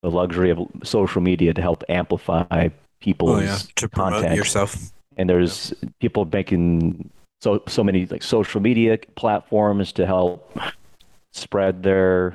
[0.03, 2.69] the luxury of social media to help amplify
[3.01, 3.59] people's Oh, yeah.
[3.77, 4.37] To promote content.
[4.37, 4.77] yourself.
[5.17, 10.57] And there's people making so so many like social media platforms to help
[11.33, 12.35] spread their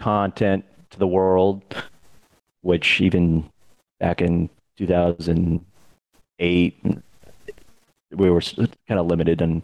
[0.00, 1.62] content to the world
[2.62, 3.48] which even
[4.00, 6.84] back in 2008
[8.12, 9.62] we were kind of limited on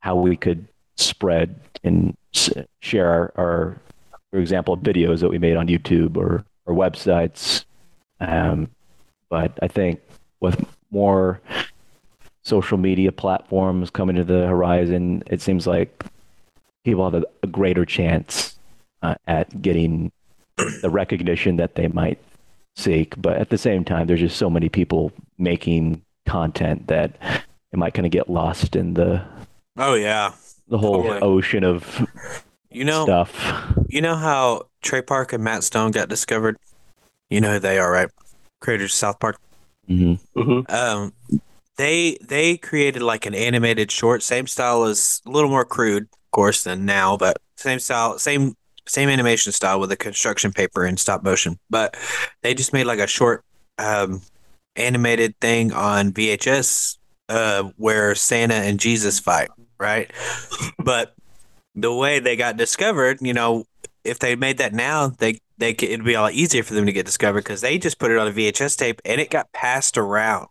[0.00, 2.16] how we could spread and
[2.80, 3.76] share our, our
[4.30, 7.64] for example, videos that we made on YouTube or or websites.
[8.20, 8.70] Um,
[9.28, 10.00] but I think
[10.40, 11.40] with more
[12.44, 16.04] social media platforms coming to the horizon, it seems like
[16.84, 18.56] people have a, a greater chance
[19.02, 20.12] uh, at getting
[20.82, 22.18] the recognition that they might
[22.76, 23.20] seek.
[23.20, 27.16] But at the same time, there's just so many people making content that
[27.72, 29.22] it might kind of get lost in the
[29.76, 30.32] Oh yeah.
[30.68, 31.20] the whole Totally.
[31.20, 32.06] ocean of
[32.70, 33.34] You know, stuff.
[33.88, 36.56] you know how Trey Parker and Matt Stone got discovered.
[37.30, 38.08] You know who they are, right?
[38.60, 39.38] Creators of South Park.
[39.86, 41.12] hmm hmm Um,
[41.76, 46.30] they they created like an animated short, same style as a little more crude, of
[46.30, 48.56] course, than now, but same style, same
[48.86, 51.58] same animation style with the construction paper and stop motion.
[51.70, 51.96] But
[52.42, 53.44] they just made like a short
[53.78, 54.22] um,
[54.76, 60.12] animated thing on VHS uh, where Santa and Jesus fight, right?
[60.78, 61.14] but
[61.74, 63.64] the way they got discovered, you know,
[64.04, 66.86] if they made that now, they they could, it'd be a lot easier for them
[66.86, 69.50] to get discovered because they just put it on a VHS tape and it got
[69.52, 70.48] passed around.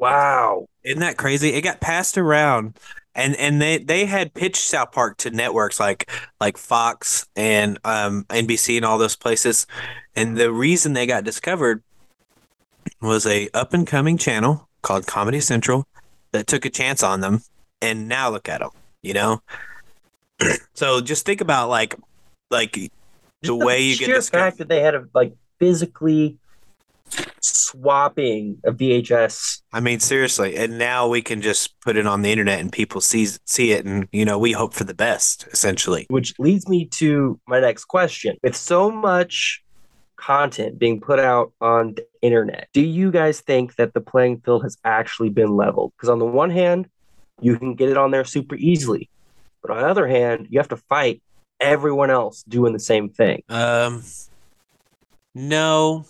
[0.00, 0.66] Wow.
[0.82, 1.50] Isn't that crazy?
[1.50, 2.78] It got passed around,
[3.14, 6.10] and and they they had pitched South Park to networks like
[6.40, 9.66] like Fox and um, NBC and all those places,
[10.16, 11.82] and the reason they got discovered
[13.02, 15.86] was a up and coming channel called Comedy Central
[16.32, 17.42] that took a chance on them,
[17.82, 18.70] and now look at them.
[19.02, 19.42] You know,
[20.74, 21.94] so just think about like
[22.50, 22.90] like the
[23.44, 24.52] Just way you get discovered.
[24.52, 26.39] fact that they had to like physically
[27.40, 29.62] swapping a VHS.
[29.72, 33.00] I mean, seriously, and now we can just put it on the internet and people
[33.00, 36.06] see see it, and you know, we hope for the best, essentially.
[36.08, 38.36] Which leads me to my next question.
[38.42, 39.62] With so much
[40.16, 44.62] content being put out on the internet, do you guys think that the playing field
[44.62, 45.92] has actually been leveled?
[45.96, 46.88] Because on the one hand,
[47.40, 49.08] you can get it on there super easily,
[49.62, 51.22] but on the other hand, you have to fight
[51.60, 53.42] everyone else doing the same thing.
[53.48, 54.02] Um,
[55.34, 56.06] no,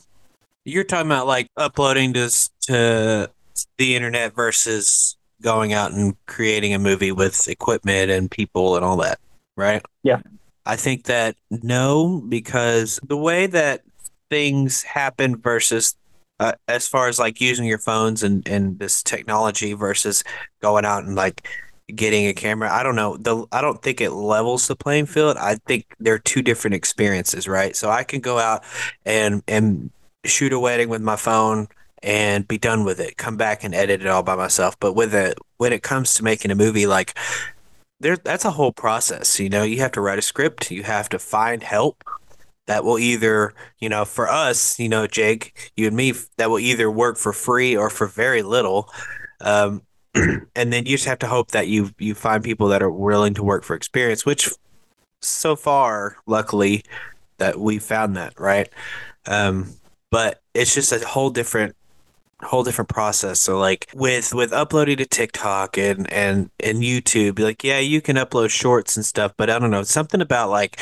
[0.65, 3.31] you're talking about like uploading to to
[3.79, 8.97] the internet versus going out and creating a movie with equipment and people and all
[8.99, 9.19] that,
[9.57, 9.83] right?
[10.03, 10.21] Yeah.
[10.67, 13.83] I think that no, because the way that
[14.29, 15.97] things happen versus
[16.39, 20.25] uh, as far as like using your phones and, and this technology versus
[20.63, 21.49] going out and like
[21.95, 23.17] getting a camera, I don't know.
[23.17, 25.37] The I don't think it levels the playing field.
[25.37, 27.75] I think they're two different experiences, right?
[27.75, 28.63] So I can go out
[29.05, 29.91] and and
[30.25, 31.69] shoot a wedding with my phone
[32.03, 33.17] and be done with it.
[33.17, 34.79] Come back and edit it all by myself.
[34.81, 37.17] But with it when it comes to making a movie, like
[38.01, 39.39] there that's a whole process.
[39.39, 42.03] You know, you have to write a script, you have to find help
[42.67, 46.61] that will either, you know, for us, you know, Jake, you and me, that will
[46.61, 48.89] either work for free or for very little.
[49.41, 49.83] Um,
[50.15, 53.35] and then you just have to hope that you you find people that are willing
[53.35, 54.51] to work for experience, which
[55.21, 56.85] so far, luckily,
[57.39, 58.69] that we found that right.
[59.27, 59.75] Um,
[60.11, 61.77] but it's just a whole different
[62.43, 63.41] whole different process.
[63.41, 68.17] So like with with uploading to tiktok and and and youtube like yeah you can
[68.17, 70.81] upload shorts and stuff but i don't know something about like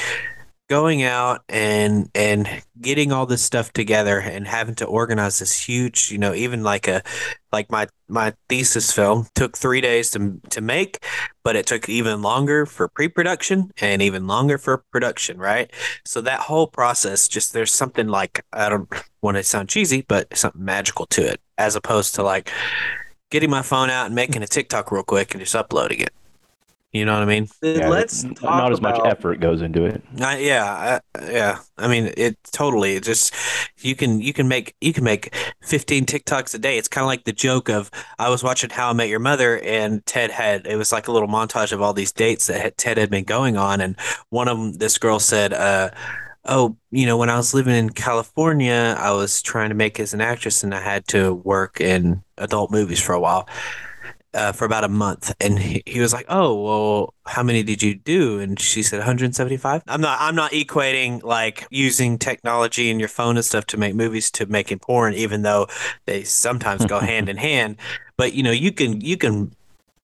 [0.68, 2.46] going out and and
[2.80, 6.86] getting all this stuff together and having to organize this huge you know even like
[6.86, 7.02] a
[7.52, 11.02] like my my thesis film took three days to to make
[11.42, 15.72] but it took even longer for pre-production and even longer for production right?
[16.04, 20.36] So that whole process just there's something like i don't want to sound cheesy but
[20.36, 22.52] something magical to it as opposed to like
[23.30, 26.12] getting my phone out and making a tiktok real quick and just uploading it
[26.92, 29.84] you know what i mean Yeah, let's n- talk not as much effort goes into
[29.84, 30.02] it.
[30.20, 31.58] Uh, yeah, uh, yeah.
[31.76, 32.96] I mean, it totally.
[32.96, 33.34] It just
[33.78, 36.78] you can you can make you can make fifteen TikToks a day.
[36.78, 39.60] It's kind of like the joke of I was watching How I Met Your Mother,
[39.60, 42.76] and Ted had it was like a little montage of all these dates that had,
[42.78, 43.94] Ted had been going on, and
[44.30, 45.90] one of them, this girl said, uh,
[46.46, 50.14] "Oh, you know, when I was living in California, I was trying to make as
[50.14, 53.46] an actress, and I had to work in adult movies for a while."
[54.34, 57.82] Uh, for about a month, and he, he was like, "Oh, well, how many did
[57.82, 60.18] you do?" And she said, "175." I'm not.
[60.20, 64.46] I'm not equating like using technology and your phone and stuff to make movies to
[64.46, 65.66] making porn, even though
[66.06, 67.76] they sometimes go hand in hand.
[68.16, 69.52] But you know, you can you can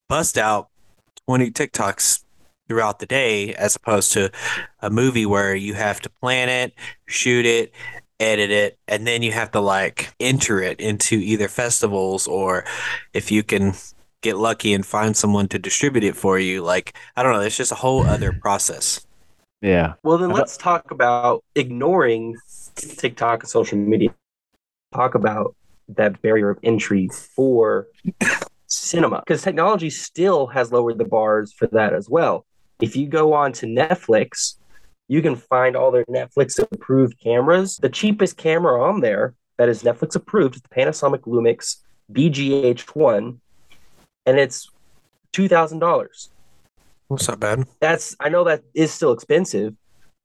[0.07, 0.69] bust out
[1.27, 2.23] 20 TikToks
[2.67, 4.31] throughout the day as opposed to
[4.81, 6.73] a movie where you have to plan it,
[7.07, 7.71] shoot it,
[8.19, 12.65] edit it, and then you have to like enter it into either festivals or
[13.13, 13.73] if you can
[14.25, 16.61] get lucky and find someone to distribute it for you.
[16.61, 19.05] Like, I don't know, it's just a whole other process.
[19.61, 19.93] Yeah.
[20.03, 22.35] Well, then let's talk about ignoring
[22.75, 24.13] TikTok and social media.
[24.93, 25.55] Talk about
[25.89, 27.87] that barrier of entry for
[28.67, 32.45] cinema because technology still has lowered the bars for that as well.
[32.81, 34.55] If you go on to Netflix,
[35.07, 37.77] you can find all their Netflix approved cameras.
[37.77, 41.77] The cheapest camera on there that is Netflix approved is the Panasonic Lumix
[42.11, 43.39] BGH1,
[44.25, 44.69] and it's
[45.31, 46.29] two thousand dollars.
[47.09, 47.65] That's not bad.
[47.79, 49.75] That's I know that is still expensive,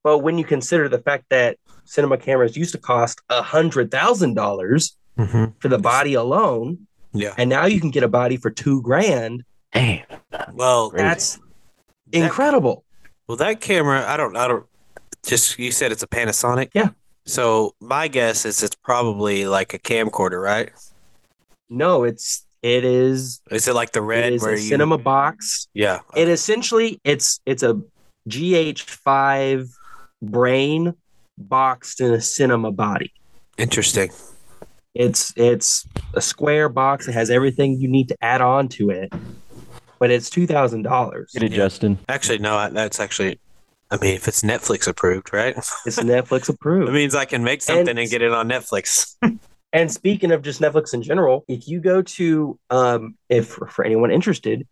[0.03, 4.35] but when you consider the fact that cinema cameras used to cost a hundred thousand
[4.35, 5.53] dollars Mm-hmm.
[5.59, 7.35] for the body alone, Yeah.
[7.37, 9.45] and now you can get a body for two grand.
[9.75, 10.05] Damn.
[10.55, 11.03] Well, Crazy.
[11.05, 11.39] That's
[12.13, 12.85] incredible.
[13.29, 14.65] well, that camera, I don't, I don't.
[15.27, 16.71] Just you said it's a Panasonic.
[16.75, 16.91] Yeah.
[17.27, 20.71] So my guess is it's probably like a camcorder, right?
[21.69, 24.69] No, it's it is Is it like the red is where a you?
[24.69, 25.67] cinema box.
[25.75, 26.01] Yeah.
[26.17, 27.81] It essentially it's it's a
[28.29, 29.71] GH5
[30.23, 30.95] brain
[31.39, 33.13] boxed in a cinema body.
[33.57, 34.11] Interesting.
[34.95, 37.09] It's it's a square box.
[37.09, 39.13] It has everything you need to add on to it,
[39.99, 41.31] but it's two thousand dollars.
[41.33, 41.99] Get it, Justin.
[42.09, 42.69] Actually, no.
[42.71, 43.39] That's actually.
[43.93, 45.57] I mean, if it's Netflix approved, right?
[45.85, 46.89] It's Netflix approved.
[46.91, 49.17] It means I can make something and, And- get it on Netflix.
[49.73, 54.11] And speaking of just Netflix in general, if you go to um, if for anyone
[54.11, 54.67] interested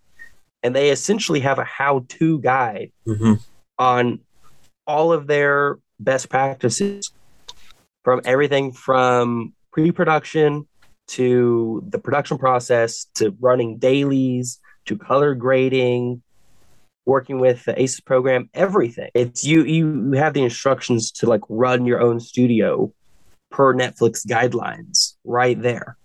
[0.64, 3.34] and they essentially have a how-to guide Mm-hmm.
[3.78, 4.20] on
[4.88, 7.12] all of their best practices
[8.04, 10.68] from everything from pre-production
[11.08, 16.24] to the production process to running dailies to color grading
[17.06, 21.86] working with the aces program everything it's you you have the instructions to like run
[21.86, 22.92] your own studio
[23.50, 25.98] per netflix guidelines right there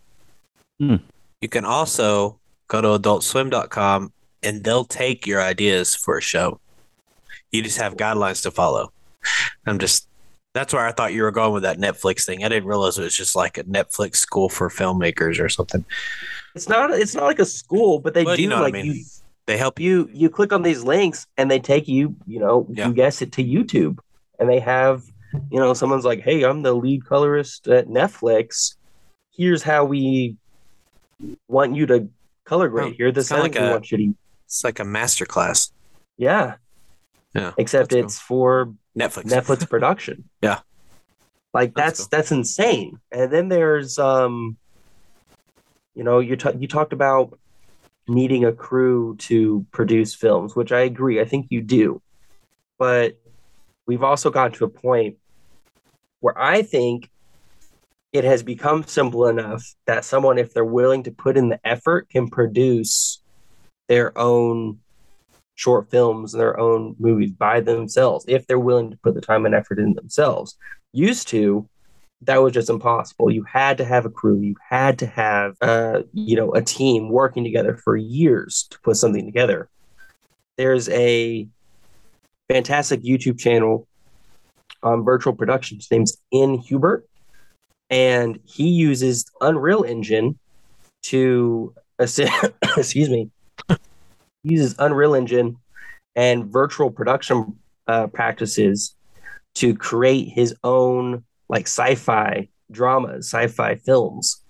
[0.79, 0.97] hmm.
[1.45, 6.59] You can also go to adultswim.com and they'll take your ideas for a show.
[7.53, 8.93] You just have guidelines to follow.
[9.67, 10.09] I'm just
[10.55, 12.45] that's where I thought you were going with that Netflix thing.
[12.45, 15.85] I didn't realize it was just like a Netflix school for filmmakers or something.
[16.55, 18.65] it's not it's not like a school but they Well, do you know what I
[18.69, 18.87] like mean.
[18.87, 19.05] you
[19.47, 20.09] They help you.
[20.13, 22.89] you click on these links and they take you you know Yeah.
[22.89, 23.99] you guess it to youtube
[24.39, 25.03] and they have
[25.51, 28.77] you know someone's like hey i'm the lead colorist at netflix
[29.37, 30.37] here's how we
[31.49, 32.09] want you to
[32.45, 34.15] color grade Oh, here it's kinda settings like we a- want you to
[34.47, 35.73] It's like a master class.
[36.17, 36.55] yeah
[37.35, 37.53] Yeah.
[37.59, 38.05] except that's cool.
[38.05, 39.25] it's for Netflix.
[39.25, 40.61] netflix production Yeah.
[41.53, 42.09] like That's that's cool.
[42.13, 44.57] that's insane and then there's um
[45.95, 47.39] you know you ta- you talked about
[48.07, 52.01] needing a crew to produce films which i agree i think you do.
[52.79, 53.19] But
[53.87, 55.17] we've also gotten to a point
[56.21, 57.11] where i think
[58.13, 62.09] it has become simple enough that someone if they're willing to put in the effort
[62.11, 63.21] can produce
[63.89, 64.79] their own
[65.57, 69.47] short films and their own movies by themselves if they're willing to put the time
[69.47, 70.57] and effort in themselves.
[70.93, 71.69] Used to
[72.27, 73.31] that was just impossible.
[73.31, 74.41] You had to have a crew.
[74.41, 78.97] You had to have uh, you know a team working together for years to put
[78.97, 79.69] something together.
[80.57, 81.49] There's a
[82.49, 83.89] fantastic youtube channel
[84.83, 85.79] on virtual production.
[85.79, 87.07] His name's in hubert
[87.91, 90.39] and he uses unreal engine
[91.03, 93.31] to assi- excuse me
[94.43, 95.57] he uses unreal engine
[96.17, 98.95] and virtual production uh, practices
[99.55, 104.43] to create his own like sci-fi dramas, sci-fi films,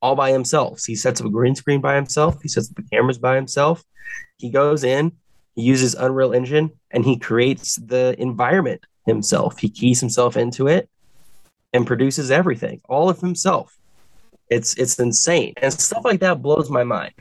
[0.00, 0.84] all by himself.
[0.84, 2.40] He sets up a green screen by himself.
[2.42, 3.84] He sets up the cameras by himself.
[4.38, 5.12] He goes in,
[5.54, 9.58] he uses Unreal Engine, and he creates the environment himself.
[9.58, 10.88] He keys himself into it
[11.72, 13.76] and produces everything all of himself.
[14.48, 17.14] It's it's insane, and stuff like that blows my mind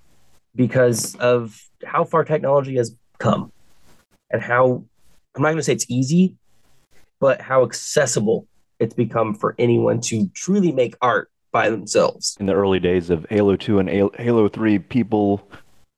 [0.56, 3.52] because of how far technology has come
[4.30, 4.84] and how
[5.36, 6.36] I'm not going to say it's easy,
[7.20, 8.48] but how accessible
[8.80, 12.36] it's become for anyone to truly make art by themselves.
[12.40, 15.42] In the early days of Halo 2 and Halo- Halo 3, people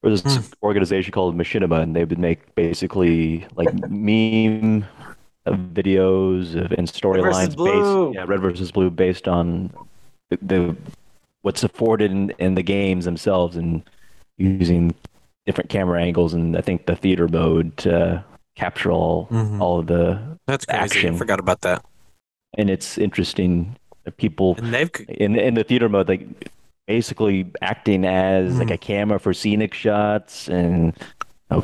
[0.03, 0.43] there was this Hmm.
[0.63, 4.86] organization called Machinima, and they would make basically like meme
[5.47, 9.71] videos of, and storylines based, yeah, Red versus Blue, based on
[10.30, 10.75] the, the
[11.41, 13.84] what's afforded in, in the games themselves, and
[14.38, 14.93] using
[15.45, 18.23] different camera angles and I think the theater mode to
[18.55, 19.59] capture all Mhm.
[19.61, 20.19] all of the.
[20.45, 20.80] That's crazy.
[20.84, 21.15] action.
[21.15, 21.84] I forgot about that.
[22.56, 24.58] And it's interesting that people
[25.08, 26.50] in in the theater mode, like
[26.88, 28.74] basically acting as like Mhm.
[28.74, 31.64] a camera for scenic shots and you know,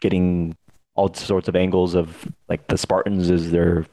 [0.00, 0.56] getting
[0.94, 3.86] all sorts of angles of like the Spartans as they're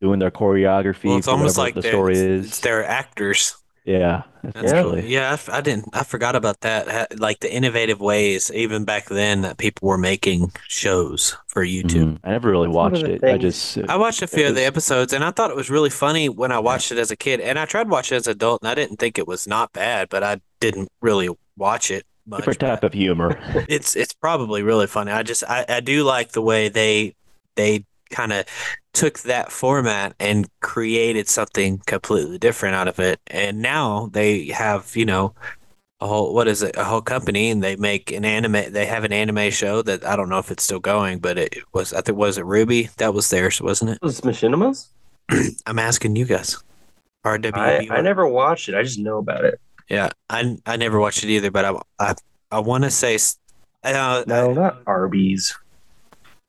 [0.00, 1.04] doing their choreography.
[1.06, 2.46] well, it's almost like the story is.
[2.46, 3.56] it's their actors.
[3.86, 4.96] Yeah, That's essentially.
[4.96, 5.88] really- yeah, I f- I, didn't.
[5.94, 7.18] I forgot about that.
[7.18, 12.14] Like the innovative ways, even back then, that people were making shows for YouTube.
[12.14, 12.18] Mhm.
[12.24, 13.24] I never really That's watched the it.
[13.24, 15.70] I just I watched a few It of the episodes, and I thought it was
[15.70, 17.40] really funny when I watched it as a kid.
[17.40, 19.46] And I tried to watch it as an adult, and I didn't think it was
[19.46, 22.04] not bad, but I didn't really watch it.
[22.26, 22.40] much.
[22.40, 23.38] Different type of humor.
[23.68, 25.12] it's it's probably really funny.
[25.12, 27.14] I just I, I do like the way they
[27.54, 28.44] they kind of
[28.96, 33.20] took that format and created something completely different out of it.
[33.26, 35.34] And now they have, you know,
[36.00, 36.76] a whole what is it?
[36.76, 40.16] A whole company and they make an anime they have an anime show that I
[40.16, 42.94] don't know if it's still going, but it was I think was it RWBY?
[42.96, 43.98] That was theirs, wasn't it?
[44.00, 44.88] Was Machinimas?
[45.66, 46.56] I'm asking you guys.
[47.24, 47.90] RWB.
[47.90, 48.74] I never watched it.
[48.74, 49.60] I just know about it.
[49.90, 52.14] yeah, I I never watched it either, but I I,
[52.50, 53.18] I want to say
[53.84, 55.54] uh, No, not Arby's.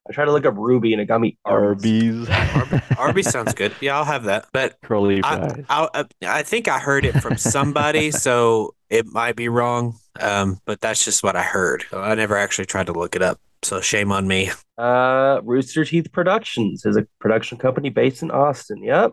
[0.10, 2.30] I tried to look up Ruby and it got me Arby's.
[2.30, 2.82] Arby's.
[2.98, 3.74] Arby sounds good.
[3.82, 4.48] Yeah, I'll have that.
[4.54, 5.66] But Curly I, fries.
[5.70, 9.96] I, uh, I think I heard it from somebody, so it might be wrong.
[10.20, 11.84] Um, but that's just what I heard.
[11.92, 14.50] I never actually tried to look it up, so shame on me.
[14.78, 18.82] Uh, Rooster Teeth Productions is a production company based in Austin.
[18.84, 19.12] Yep,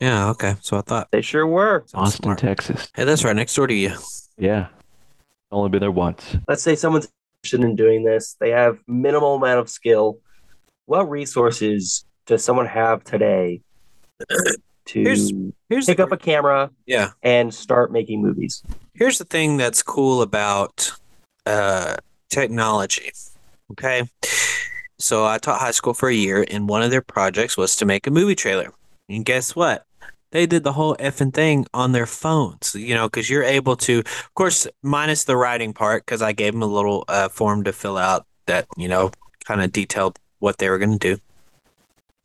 [0.00, 0.56] Yeah, okay.
[0.60, 1.84] So I thought they sure were.
[1.86, 2.38] sounds Austin, smart.
[2.38, 2.88] Texas.
[2.94, 3.94] Hey, that's right next door to you.
[4.38, 4.68] Yeah.
[5.50, 6.36] Only been there once.
[6.46, 7.08] Let's say someone's
[7.42, 8.36] interested in doing this.
[8.38, 10.18] They have minimal amount of skill.
[10.86, 13.60] What resources does someone have today
[14.86, 15.32] to Here's-
[15.68, 17.10] Here's pick up a camera yeah.
[17.22, 18.62] and start making movies?
[18.94, 20.92] Here's the thing that's cool about
[21.44, 21.96] uh,
[22.30, 23.10] technology.
[23.72, 24.08] Okay.
[24.98, 27.84] So I taught high school for a year, and one of their projects was to
[27.84, 28.72] make a movie trailer.
[29.08, 29.84] And guess what?
[30.30, 33.98] They did the whole effing thing on their phones, you know, because you're able to,
[34.00, 37.72] of course, minus the writing part, because I gave them a little uh, form to
[37.72, 39.10] fill out that, you know,
[39.44, 41.20] kind of detailed what they were going to do.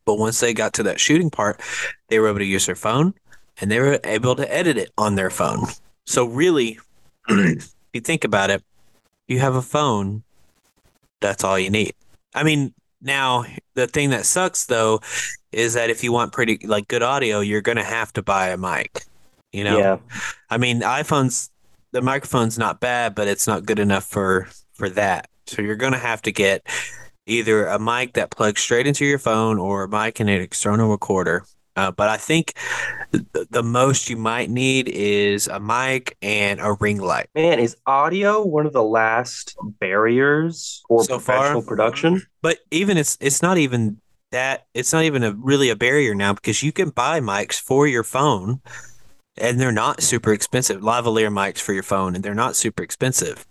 [0.06, 1.60] But once they got to that shooting part,
[2.08, 3.16] they were able to use their phone
[3.60, 5.66] and they were able to edit it on their phone.
[6.06, 6.78] So really,
[7.28, 8.64] if you think about it,
[9.28, 10.22] you have a phone,
[11.20, 11.94] that's all you need.
[12.36, 15.02] I mean, now the thing that sucks though
[15.52, 18.58] is that if you want pretty like good audio, you're gonna have to buy a
[18.58, 19.04] mic.
[19.52, 19.98] You know, Yeah,
[20.50, 21.50] I mean, iPhones,
[21.92, 25.28] the microphone's not bad, but it's not good enough for for that.
[25.48, 26.68] So you're gonna have to get
[27.26, 30.90] either a mic that plugs straight into your phone or a mic and an external
[30.90, 31.46] recorder.
[31.78, 32.54] Uh, but I think
[33.12, 37.28] the, the most you might need is a mic and a ring light.
[37.34, 41.38] man, is audio one of the last barriers for So far?
[41.38, 42.22] professional production?
[42.42, 44.02] But even it's it's not even
[44.32, 47.88] that it's not even a really a barrier now because you can buy mics for
[47.88, 48.60] your phone
[49.38, 50.82] and they're not super expensive.
[50.82, 53.46] Lavalier mics for your phone and they're not super expensive.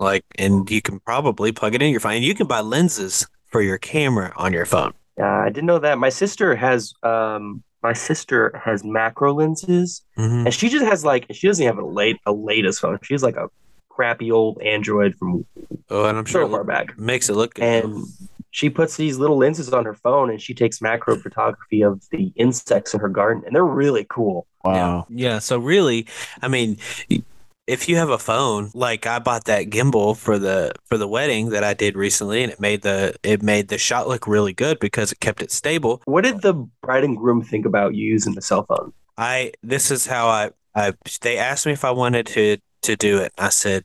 [0.00, 2.14] Like and you can probably plug it in your phone.
[2.14, 4.92] And you can buy lenses for your camera on your phone.
[5.16, 5.98] Yeah, I didn't know that.
[5.98, 10.46] My sister has um my sister has macro lenses Mhm.
[10.46, 12.98] and she just has like she doesn't have a late a latest phone.
[13.02, 13.48] She's like a
[13.90, 15.46] crappy old Android from
[15.90, 16.98] Oh, and I'm so sure far it back.
[16.98, 17.62] makes it look good.
[17.64, 18.04] And
[18.50, 22.32] she puts these little lenses on her phone and she takes macro photography of the
[22.36, 24.46] insects in her garden and they're really cool.
[24.64, 25.06] Wow.
[25.10, 25.32] Yeah.
[25.34, 25.38] yeah.
[25.40, 26.06] So really,
[26.42, 26.78] I mean,
[27.10, 27.22] y-
[27.66, 31.50] if you have a phone, like I bought that gimbal for the for the wedding
[31.50, 34.78] that I did recently, and it made the it made the shot look really good
[34.78, 36.02] because it kept it stable.
[36.04, 38.92] What did the bride and groom think about you using the cell phone?
[39.16, 40.92] I this is how I I
[41.22, 43.32] they asked me if I wanted to to do it.
[43.38, 43.84] I said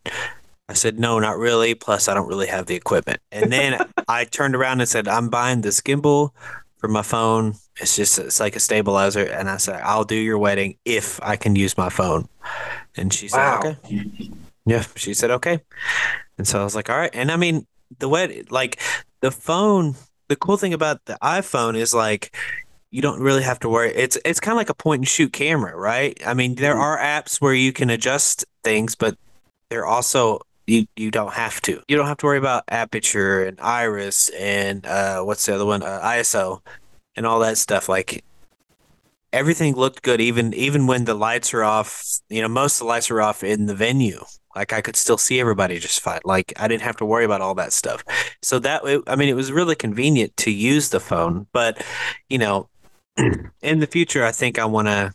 [0.68, 1.74] I said no, not really.
[1.74, 3.22] Plus, I don't really have the equipment.
[3.32, 6.30] And then I turned around and said, I'm buying this gimbal
[6.78, 7.56] for my phone.
[7.80, 9.24] It's just it's like a stabilizer.
[9.24, 12.28] And I said, I'll do your wedding if I can use my phone.
[12.98, 13.60] And she said, Wow.
[13.60, 13.78] okay.
[14.66, 15.60] Yeah, she said okay.
[16.38, 17.10] And so I was like, all right.
[17.14, 17.66] And I mean,
[17.98, 18.80] the wed like
[19.22, 19.96] the phone,
[20.28, 22.36] the cool thing about the iPhone is like
[22.92, 23.92] you don't really have to worry.
[23.96, 26.20] It's it's kind of like a point and shoot camera, right?
[26.26, 26.82] I mean, there Mhm.
[26.82, 29.16] are apps where you can adjust things, but
[29.70, 31.82] they're also you you don't have to.
[31.88, 35.82] You don't have to worry about aperture and iris and uh what's the other one?
[35.84, 36.62] Uh, ISO
[37.20, 38.24] and all that stuff like
[39.34, 42.86] everything looked good even even when the lights are off you know most of the
[42.86, 44.24] lights are off in the venue.
[44.56, 46.22] Like i could still see everybody just fine.
[46.24, 48.06] Like i didn't have to worry about all that stuff.
[48.42, 51.86] So that it, i mean it was really convenient to use the phone but
[52.30, 52.70] you know
[53.62, 55.14] in the future i think i want to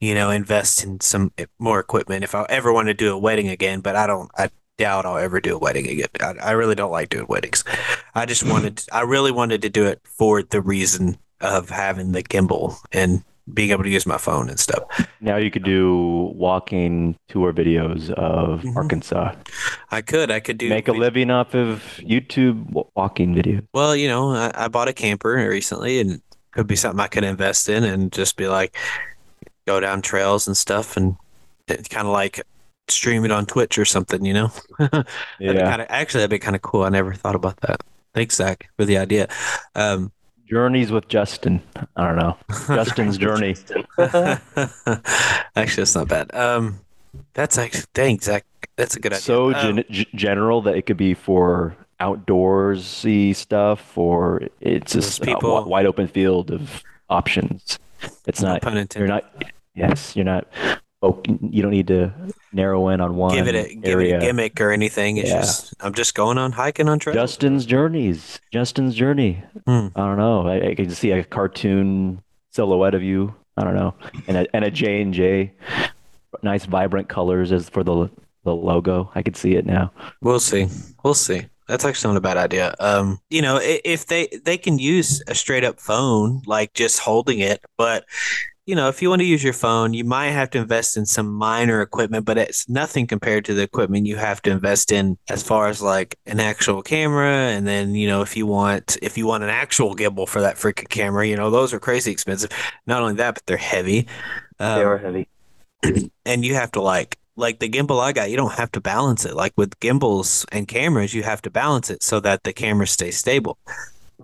[0.00, 3.48] you know invest in some more equipment if i ever want to do a wedding
[3.48, 6.08] again but i don't i doubt i'll ever do a wedding again.
[6.20, 7.62] I, I really don't like doing weddings.
[8.16, 12.22] I just wanted i really wanted to do it for the reason of having the
[12.22, 13.22] gimbal and
[13.54, 14.82] being able to use my phone and stuff.
[15.20, 18.74] Now you could do walking tour videos of Mhm.
[18.76, 19.34] Arkansas.
[19.92, 23.64] I could, I could do Make a living off of YouTube walking videos.
[23.72, 26.20] Well, you know, I, I bought a camper recently, and
[26.50, 28.74] could be something I could invest in and just be like,
[29.66, 31.16] go down trails and stuff, and
[31.68, 32.42] kind of like
[32.88, 34.24] stream it on Twitch or something.
[34.24, 34.50] You know,
[35.38, 35.68] Yeah.
[35.70, 36.82] kind of actually that'd be kind of cool.
[36.82, 37.80] I never thought about that.
[38.12, 39.28] Thanks, Zach, for the idea.
[39.76, 40.10] Um,
[40.48, 41.62] Journeys with Justin.
[41.96, 42.36] I don't know.
[42.76, 43.56] Justin's journey.
[43.98, 44.40] actually,
[45.56, 46.34] that's not bad.
[46.34, 46.80] Um,
[47.34, 48.44] that's actually thanks, Zach.
[48.76, 49.22] that's a good idea.
[49.22, 55.20] so Um, gen- g- general that it could be for outdoorsy stuff, or it's just
[55.22, 57.78] a people- wi- wide open field of options.
[58.26, 58.62] It's no not.
[58.62, 59.44] pun You're not.
[59.74, 60.46] Yes, you're not.
[61.02, 62.12] Oh, you don't need to
[62.52, 65.18] narrow in on one give it a give it a gimmick or anything.
[65.18, 65.40] It's Yeah.
[65.40, 67.14] just I'm just going on hiking on trail.
[67.14, 68.40] Justin's journeys.
[68.52, 69.42] Justin's journey.
[69.66, 69.88] Hmm.
[69.94, 70.48] I don't know.
[70.48, 73.34] I, I can see a cartoon silhouette of you.
[73.58, 73.94] I don't know,
[74.26, 75.52] and a and a J and J.
[76.42, 78.10] Nice vibrant colors as for the
[78.44, 79.10] the logo.
[79.14, 79.92] I could see it now.
[80.22, 80.68] We'll see.
[81.02, 81.46] We'll see.
[81.68, 82.74] That's actually not a bad idea.
[82.78, 87.38] Um, you know, if they they can use a straight up phone, like just holding
[87.40, 88.04] it, but
[88.66, 91.06] you know, if you want to use your phone, you might have to invest in
[91.06, 95.16] some minor equipment, but it's nothing compared to the equipment you have to invest in
[95.28, 99.16] as far as like an actual camera, and then you know, if you want if
[99.16, 102.50] you want an actual gimbal for that freaking camera, you know, those are crazy expensive.
[102.88, 104.08] Not only that, but they're heavy.
[104.58, 105.28] Um, They are heavy.
[106.24, 109.24] and you have to like like the gimbal I got, you don't have to balance
[109.24, 109.34] it.
[109.34, 113.16] Like with gimbals and cameras, you have to balance it so that the camera stays
[113.16, 113.58] stable,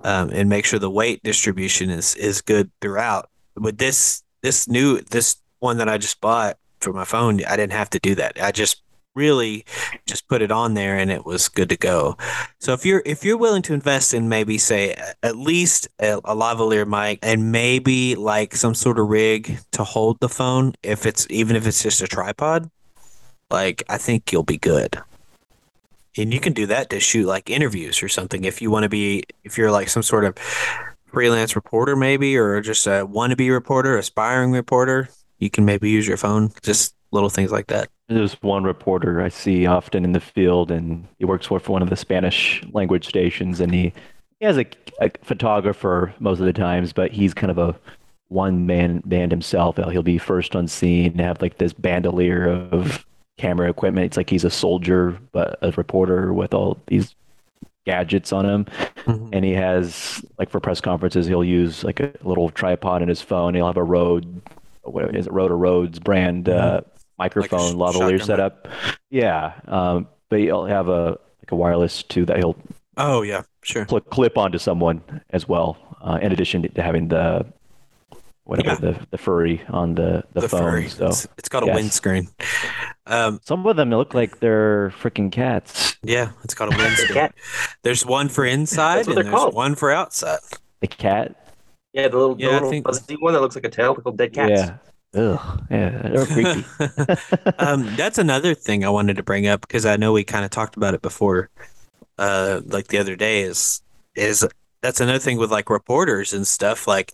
[0.03, 3.29] um, and make sure the weight distribution is is good throughout.
[3.55, 7.73] With this this new this one that I just bought for my phone, I didn't
[7.73, 8.43] have to do that.
[8.43, 8.83] I just
[9.15, 9.65] really
[10.07, 12.17] just put it on there and it was good to go.
[12.61, 16.35] So if you're if you're willing to invest in maybe say at least a, a
[16.35, 21.27] lavalier mic and maybe like some sort of rig to hold the phone, if it's
[21.31, 22.71] even if it's just a tripod,
[23.51, 25.01] like I think you'll be good.
[26.19, 28.89] And you can do that to shoot like interviews or something if you want to
[28.89, 30.35] be if you're like some sort of
[31.13, 35.09] freelance reporter maybe or just a wannabe reporter, aspiring reporter,
[35.39, 36.53] you can maybe use your phone.
[36.63, 37.89] Just little things like that.
[38.09, 41.91] There's one reporter I see often in the field, and he works for, one of
[41.91, 43.93] the Spanish language stations, and he,
[44.41, 44.67] he has a,
[45.01, 47.75] a photographer most of the times, but he's kind of a
[48.29, 49.79] one man band himself.
[49.79, 53.07] Uh, he'll be first on scene, and have like this bandolier of
[53.39, 54.07] camera equipment.
[54.07, 57.15] It's like he's a soldier, but a reporter with all these
[57.85, 58.67] gadgets on him.
[59.07, 63.21] And he has like for press conferences, he'll use like a little tripod in his
[63.21, 63.55] phone.
[63.55, 64.41] He'll have a Rode,
[64.83, 66.83] what is it, Rode or Rhodes brand uh,
[67.19, 68.69] microphone, sh- lavalier setup.
[69.11, 72.57] Yeah, um, but he'll have a like a wireless too that he'll
[72.97, 73.87] Oh yeah, sure.
[73.89, 75.77] cl- clip onto someone as well.
[76.01, 77.47] Uh, in addition to having the
[78.53, 78.93] whatever Yeah.
[78.93, 80.61] the the furry on the the, The phone.
[80.61, 80.89] furry.
[80.89, 81.77] So It's, it's got a yes.
[81.77, 82.29] windscreen.
[83.07, 85.97] Um, some of them look like they're freaking cats.
[86.03, 87.15] yeah, it's got a windscreen.
[87.15, 87.35] cat.
[87.83, 89.55] There's one for inside and there's called.
[89.55, 90.39] one for outside.
[90.81, 91.35] The cat.
[91.93, 93.95] Yeah, the little, Yeah, I the little think- fuzzy one that looks like a tail,
[93.95, 94.51] called dead cats.
[94.51, 94.77] Yeah.
[95.15, 95.63] Ugh.
[95.71, 95.91] Yeah.
[96.09, 96.65] They're creepy.
[97.59, 100.51] um, that's another thing I wanted to bring up because I know we kind of
[100.51, 101.51] talked about it before,
[102.19, 103.43] uh, like the other day.
[103.43, 103.83] Is
[104.17, 104.47] is
[104.81, 106.87] that's another thing with like reporters and stuff.
[106.89, 107.13] Like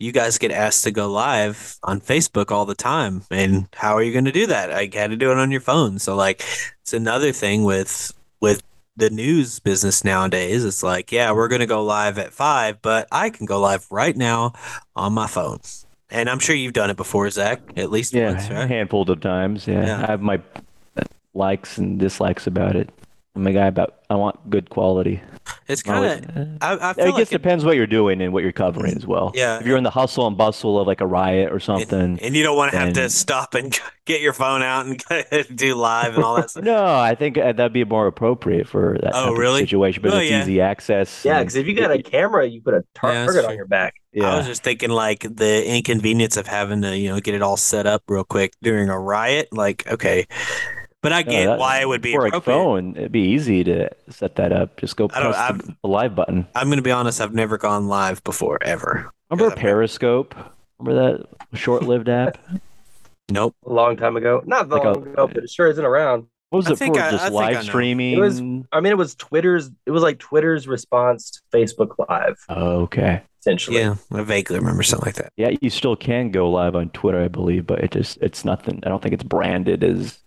[0.00, 4.02] you guys get asked to go live on Facebook all the time, and how are
[4.02, 4.72] you going to do that?
[4.72, 5.98] I got to do it on your phone.
[5.98, 6.42] So like,
[6.82, 8.62] it's another thing with with
[8.96, 10.64] the news business nowadays.
[10.64, 13.86] It's like, yeah, we're going to go live at five, but I can go live
[13.90, 14.54] right now
[14.96, 15.60] on my phone.
[16.10, 18.32] And I'm sure you've done it before, Zach, at least yeah.
[18.32, 19.68] once, A handful of times.
[19.68, 19.86] Yeah.
[19.86, 20.02] Yeah.
[20.02, 20.40] I have my
[21.34, 22.90] likes and dislikes about it.
[23.36, 25.22] I'm a guy about I want good quality.
[25.70, 26.48] It's kind of.
[26.60, 29.06] I, I It feel just it, depends what you're doing and what you're covering as
[29.06, 29.32] well.
[29.34, 29.58] Yeah.
[29.60, 32.18] If you're in the hustle and bustle of like a riot or something.
[32.20, 35.02] and you don't want to have to stop and get your phone out and
[35.56, 36.64] do live and all that stuff.
[36.64, 39.60] No, I think uh, that'd be more appropriate for that Oh, type of really?
[39.60, 40.02] situation.
[40.02, 40.42] But Oh, it's yeah.
[40.42, 41.24] easy access.
[41.24, 43.50] Yeah, because if you got a camera, you put a Yeah, target true.
[43.50, 43.94] on your back.
[44.12, 44.32] yeah.
[44.32, 47.56] I was just thinking like the inconvenience of having to, you know, get it all
[47.56, 49.48] set up real quick during a riot.
[49.52, 50.26] Like, okay,
[51.02, 52.56] but I No, get that- why it would be for a appropriate.
[52.56, 52.96] phone.
[52.96, 54.76] It'd be easy to set that up.
[54.76, 56.46] Just go I don't- press the, the live button.
[56.54, 57.20] I'm gonna be honest.
[57.20, 59.10] I've never gone live before ever.
[59.30, 60.34] Remember I've Periscope?
[60.78, 62.38] Remember that short-lived app?
[63.32, 63.54] Nope.
[63.64, 64.42] A long time ago.
[64.44, 66.26] Not that Like a- long ago, but it sure isn't around.
[66.48, 67.02] What was I it think for?
[67.02, 68.14] I- I Just I live streaming?
[68.14, 69.70] It was- I mean, it was Twitter's.
[69.86, 73.22] It was like Twitter's response to Facebook Live, Oh, okay.
[73.40, 73.78] essentially.
[73.78, 75.32] Yeah, I vaguely remember something like that.
[75.36, 78.80] Yeah, you still can go live on Twitter, I believe, but it just it's nothing.
[78.84, 80.18] I don't think it's branded as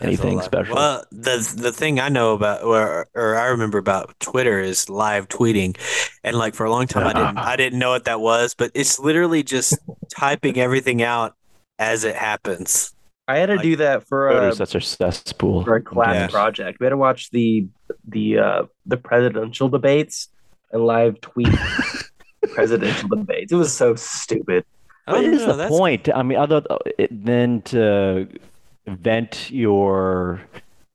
[0.00, 0.64] anything That's a lot.
[0.66, 0.74] special.
[0.76, 5.28] Well, the the thing I know about, or, or I remember about Twitter is live
[5.28, 5.76] tweeting,
[6.24, 8.70] and like for a long time I didn't I didn't know what that was, but
[8.74, 9.76] it's literally just
[10.14, 11.34] typing everything out
[11.78, 12.92] as it happens.
[13.26, 15.62] I had to Like- do that for Twitter a is such a cesspool.
[15.64, 16.26] for a class Yeah.
[16.28, 16.80] project.
[16.80, 17.66] We had to watch the
[18.06, 20.28] the uh, the presidential debates
[20.72, 21.48] and live tweet
[22.54, 23.52] presidential debates.
[23.52, 24.64] It was so stupid.
[25.06, 26.08] I What don't is know, the Oh, that's- point?
[26.14, 26.62] I mean, other
[27.10, 28.28] than to
[28.96, 30.40] vent your,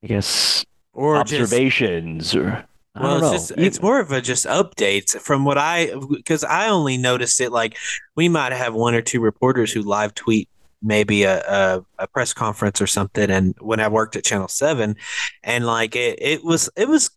[0.03, 2.65] I guess, Or just observations or
[2.95, 6.69] I well, it's just it's more of a just updates from what I because I
[6.69, 7.75] only noticed it like
[8.15, 10.47] we might have one or two reporters who live tweet
[10.83, 14.95] maybe a, a, a press conference or something, and when I worked at Channel Seven,
[15.43, 17.09] and like it, it was it was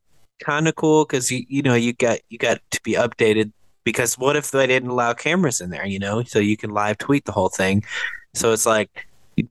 [0.43, 3.53] kind of cool because you you know you got you got to be updated
[3.85, 5.87] because what if they didn't allow cameras in there?
[5.87, 7.85] You know, so you can live tweet the whole thing.
[8.35, 9.07] So it's like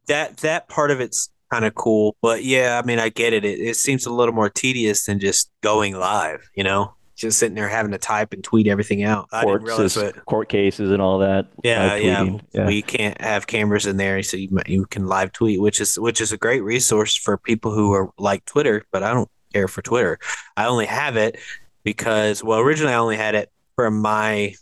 [0.08, 2.16] that that part of it's kind of cool.
[2.22, 3.46] But yeah, I mean, I get it.
[3.46, 3.60] it.
[3.60, 6.50] It seems a little more tedious than just going live.
[6.56, 9.28] You know, just sitting there having to type and tweet everything out.
[9.32, 11.48] I didn't Courts, court cases and all that.
[11.64, 12.68] Yeah, yeah, yeah.
[12.68, 16.22] We can't have cameras in there, so you you can live tweet, which is which
[16.22, 18.84] is a great resource for people who are like Twitter.
[18.92, 20.20] But I don't care for Twitter.
[20.58, 21.40] I only have it
[21.84, 24.56] because well, originally I only had it for my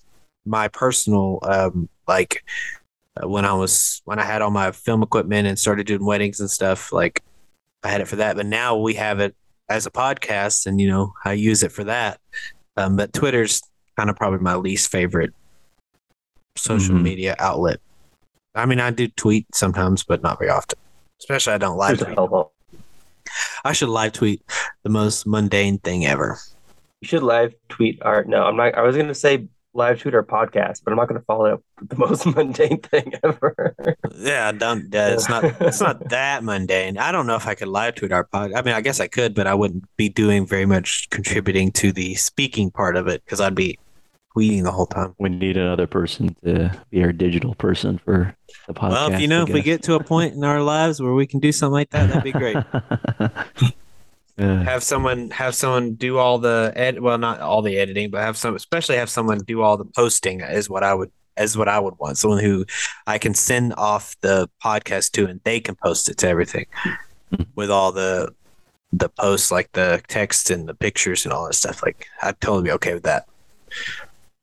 [0.46, 2.44] my personal um like
[3.22, 6.50] when I was when I had all my film equipment and started doing weddings and
[6.50, 6.92] stuff.
[6.92, 7.22] Like
[7.84, 9.36] I had it for that, but now we have it
[9.70, 12.20] as a podcast, and you know I use it for that.
[12.78, 13.62] Um, but Twitter's
[13.98, 15.32] kind of probably my least favorite
[16.58, 17.02] social Mhm.
[17.04, 17.80] media outlet.
[18.56, 20.78] I mean, I do tweet sometimes, but not very often.
[21.20, 22.48] Especially I don't live Here's tweet.
[23.64, 24.42] I should live tweet
[24.84, 26.38] the most mundane thing ever.
[27.02, 28.28] You should live tweet art.
[28.28, 31.22] no, I'm not I was gonna say live tweet our podcast, but I'm not gonna
[31.22, 33.76] follow it up with the most mundane thing ever.
[34.16, 34.94] Yeah, don't.
[34.94, 35.44] Uh, it's not.
[35.62, 36.98] It's not that mundane.
[36.98, 38.54] I don't know if I could live tweet our pod.
[38.54, 41.92] I mean, I guess I could, but I wouldn't be doing very much contributing to
[41.92, 43.80] the speaking part of it because I'd be
[44.36, 45.16] tweeting the whole time.
[45.20, 48.36] We need another person to be our digital person for
[48.68, 48.90] the podcast.
[48.92, 51.28] well, if you know, if we get to a point in our lives where we
[51.28, 52.58] can do something like that, that'd be great.
[54.38, 54.64] Yeah.
[54.64, 58.36] have someone have someone do all the ed well not all the editing but have
[58.36, 61.80] some especially have someone do all the posting is what i would is what i
[61.80, 62.66] would want someone who
[63.06, 66.66] i can send off the podcast to and they can post it to everything
[67.30, 67.44] hmm.
[67.54, 68.34] with all the
[68.92, 72.64] the posts like the text and the pictures and all that stuff like i'd totally
[72.64, 73.28] be okay with that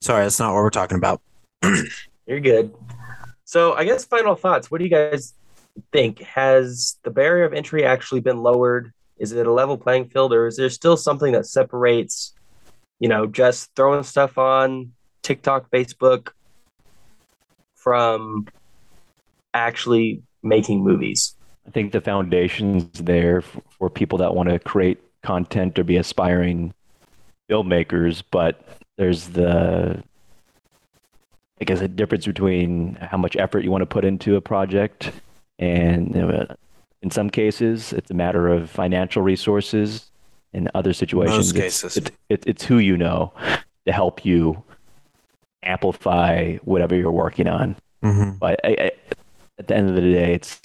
[0.01, 1.21] sorry that's not what we're talking about
[2.31, 2.73] You're good.
[3.45, 4.71] So I guess final thoughts.
[4.71, 5.35] What do you guys
[5.93, 6.21] think?
[6.21, 8.93] Has the barrier of entry actually been lowered?
[9.21, 12.33] Is it a level playing field, or is there still something that separates,
[12.99, 14.93] you know, just throwing stuff on
[15.23, 16.31] TikTok, Facebook
[17.77, 18.49] from
[19.53, 21.35] actually making movies?
[21.67, 25.99] I think the foundation's there f- for people that want to create content or be
[25.99, 26.73] aspiring
[27.51, 28.65] filmmakers, but
[28.97, 30.03] there's the
[31.61, 35.13] I guess a difference between how much effort you want to put into a project
[35.59, 36.47] and you know,
[37.03, 40.11] in some cases it's a matter of financial resources
[40.53, 41.97] in other situations it's- cases.
[41.97, 43.33] it, it, it's who you know
[43.87, 44.63] to help you
[45.63, 48.31] amplify whatever you're working on mm-hmm.
[48.39, 48.91] but I, I,
[49.59, 50.59] at the end of the day, it's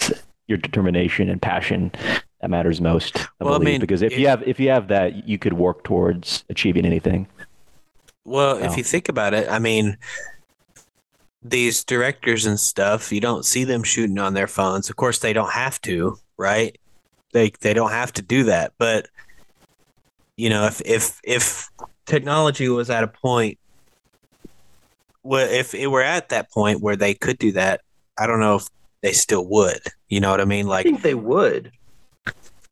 [0.48, 1.92] your determination and passion
[2.40, 3.18] that matters most.
[3.18, 5.36] I Well, I believe, mean, because if it- you have if you have that, you
[5.38, 7.26] could work towards achieving anything.
[8.24, 8.64] Well, Wow.
[8.64, 9.98] if you think about it, I mean,
[11.42, 14.88] these directors and stuff, you don't see them shooting on their phones.
[14.88, 16.76] Of course, they don't have to, right?
[17.32, 18.72] They they don't have to do that.
[18.78, 19.08] But
[20.36, 21.68] you know, if if if
[22.06, 23.58] technology was at a point,
[25.22, 27.80] well, if it were at that point where they could do that,
[28.18, 28.66] I don't know if
[29.02, 29.80] they still would.
[30.08, 30.66] You know what I mean?
[30.66, 31.72] I Like, think they would.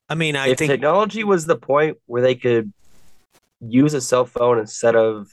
[0.09, 2.73] I mean, I if think technology was the point where they could
[3.61, 5.29] use a cell phone instead of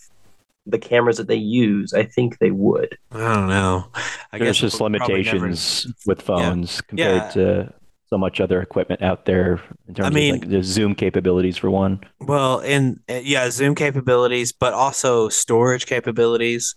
[0.66, 2.98] the cameras that they use, I think they would.
[3.12, 3.88] I don't know.
[4.32, 7.30] I There's guess just we'll never- limitations with phones compared Yeah.
[7.32, 7.74] to
[8.12, 11.70] so much other equipment out there in terms mean- of like the Zoom capabilities for
[11.72, 12.02] one.
[12.20, 16.76] Well, and uh, yeah, Zoom capabilities, but also storage capabilities.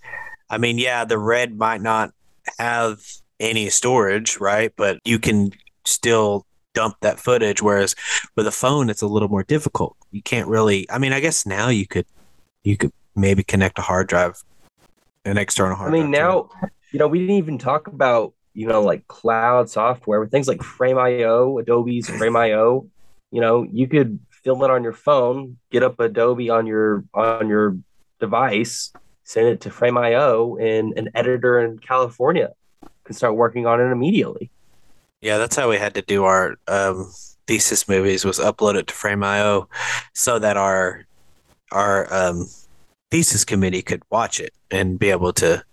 [0.49, 2.13] I mean, yeah, the Red might not
[2.59, 3.01] have
[3.41, 4.73] any storage, right?
[4.77, 5.51] But you can
[5.85, 7.61] still dump that footage.
[7.61, 7.97] Whereas
[8.37, 9.97] with a phone, it's a little more difficult.
[10.13, 10.89] You can't really.
[10.89, 12.07] I mean, I guess now you could,
[12.63, 14.45] you could maybe connect a hard drive,
[15.25, 15.91] an external hard.
[15.91, 16.49] I mean, drive now,
[16.93, 20.63] you know, we didn't even talk about, you know, like cloud software with things like
[20.63, 22.89] Frame.io, Adobe's Frame.io.
[23.31, 27.49] You know, you could film it on your phone, get up Adobe on your on
[27.49, 27.77] your
[28.21, 28.93] device,
[29.25, 32.53] send it to Frame.io, and an editor in California
[33.05, 34.51] can start working on it immediately.
[35.21, 37.11] Yeah, that's how we had to do our um,
[37.47, 39.69] thesis movies was upload it to Frame.io
[40.13, 41.07] so that our
[41.73, 42.47] our um,
[43.11, 45.65] thesis committee could watch it and be able to,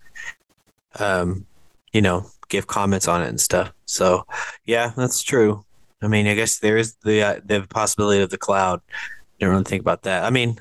[0.99, 1.45] um,
[1.93, 3.73] you know, give comments on it and stuff.
[3.85, 4.25] So,
[4.65, 5.65] yeah, that's true.
[6.03, 8.81] I mean, I guess there is the uh, the possibility of the cloud.
[9.39, 10.23] Didn't really think about that.
[10.23, 10.59] I mean,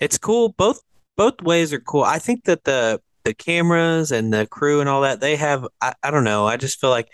[0.00, 0.50] it's cool.
[0.50, 0.82] Both
[1.16, 2.04] both ways are cool.
[2.04, 5.66] I think that the the cameras and the crew and all that they have.
[5.80, 6.46] I, I don't know.
[6.46, 7.08] I just feel like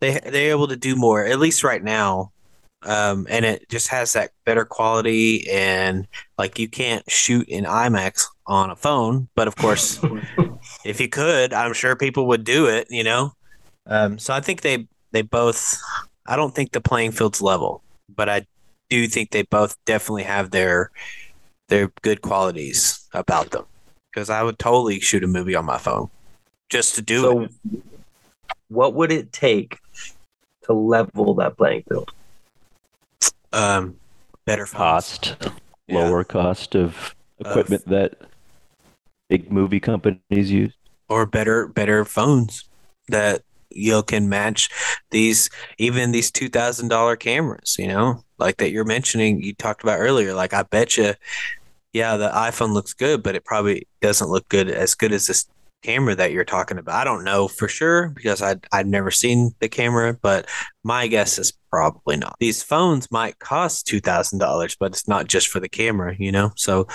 [0.00, 2.32] they they're able to do more at least right now
[2.84, 6.06] um, and it just has that better quality and
[6.38, 10.00] like you can't shoot in imax on a phone but of course
[10.84, 13.32] if you could i'm sure people would do it you know
[13.86, 15.76] Um, so I think they they both.
[16.26, 18.46] I don't think the playing field's level, but I
[18.88, 20.90] do think they both definitely have their
[21.68, 23.66] their good qualities about them.
[24.10, 26.08] Because I would totally shoot a movie on my phone
[26.70, 27.50] just to do so, it.
[28.68, 29.78] what would it take
[30.64, 32.10] to level that playing field?
[33.52, 33.96] Um,
[34.46, 34.78] better phones.
[34.78, 35.36] Cost,
[35.86, 36.08] Yeah.
[36.08, 38.16] lower cost of equipment that
[39.28, 40.74] big movie companies use.
[41.08, 42.64] or better better phones
[43.08, 44.68] that you can match
[45.10, 47.76] these even these two thousand dollar cameras.
[47.78, 49.42] You know, like that you're mentioning.
[49.42, 50.34] You talked about earlier.
[50.34, 51.14] Like I bet you,
[51.92, 55.46] yeah, the iPhone looks good, but it probably doesn't look good as good as this
[55.82, 56.94] camera that you're talking about.
[57.00, 60.48] I don't know for sure because I I've never seen the camera, but
[60.82, 62.36] my guess is probably not.
[62.40, 66.14] These phones might cost two thousand dollars, but it's not just for the camera.
[66.18, 66.86] You know, so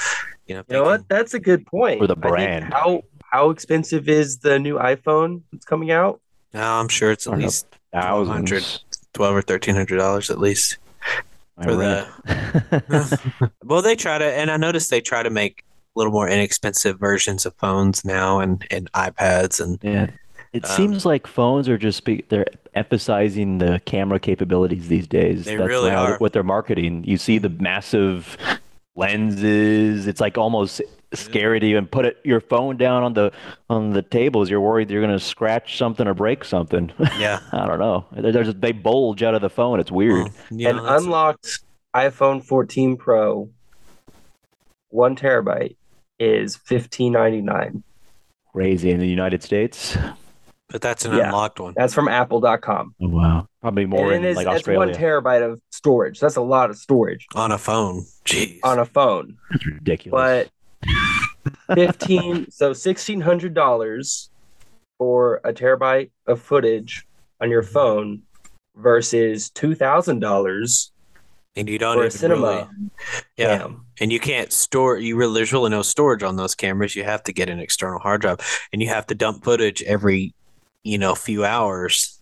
[0.49, 1.07] you know, You know what?
[1.07, 1.99] That's a good point.
[1.99, 2.73] For the brand.
[2.73, 6.19] how how expensive is the new iPhone that's coming out?
[6.53, 8.79] No, I'm sure it's at don't least $1,200.
[9.19, 10.77] Or thirteen hundred dollars at least.
[11.61, 12.07] For read.
[13.63, 15.63] Well, they try to, and I noticed they try to make
[15.95, 20.07] a little more inexpensive versions of phones now, and and iPads, and yeah.
[20.53, 25.45] It Um, seems like phones are just be, they're emphasizing the camera capabilities these days.
[25.45, 26.17] They really are.
[26.17, 27.03] what they're marketing.
[27.05, 28.35] You see the massive
[28.95, 30.07] lenses.
[30.07, 30.81] It's like almost
[31.13, 33.31] scary to even put it, your phone down on the
[33.69, 34.49] on the tables.
[34.49, 36.91] You're worried you're going to scratch something or break something.
[37.17, 38.05] yeah, I don't know.
[38.11, 39.79] They're, they're just, they bulge out of the phone.
[39.79, 40.25] It's weird.
[40.25, 41.59] Well, you An unlocked
[41.95, 43.49] iPhone 14 Pro,
[44.89, 45.75] one terabyte,
[46.19, 47.83] is fifteen ninety nine.
[48.51, 49.97] Crazy in the United States.
[50.69, 51.25] But that's an yeah.
[51.25, 51.73] unlocked one.
[51.75, 52.95] That's from Apple.com.
[53.01, 53.47] Oh, wow.
[53.61, 56.19] Probably more and in it is, like that's one terabyte of storage.
[56.19, 58.05] That's a lot of storage on a phone.
[58.25, 58.59] Jeez.
[58.63, 59.37] on a phone.
[59.51, 60.49] That's ridiculous.
[61.67, 64.29] But fifteen, so sixteen hundred dollars
[64.97, 67.05] for a terabyte of footage
[67.41, 68.21] on your phone
[68.75, 70.91] versus two thousand dollars
[71.55, 72.91] and you don't for a even cinema really,
[73.37, 73.85] yeah, cam.
[73.99, 74.97] and you can't store.
[74.97, 76.95] You really, there's really no storage on those cameras.
[76.95, 78.39] You have to get an external hard drive,
[78.71, 80.33] and you have to dump footage every,
[80.83, 82.19] you know, few hours.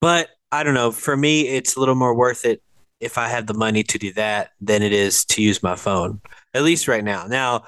[0.00, 0.90] But I don't know.
[0.90, 2.62] For me, it's a little more worth it
[3.00, 6.20] if I have the money to do that than it is to use my phone.
[6.54, 7.26] At least right now.
[7.26, 7.64] Now,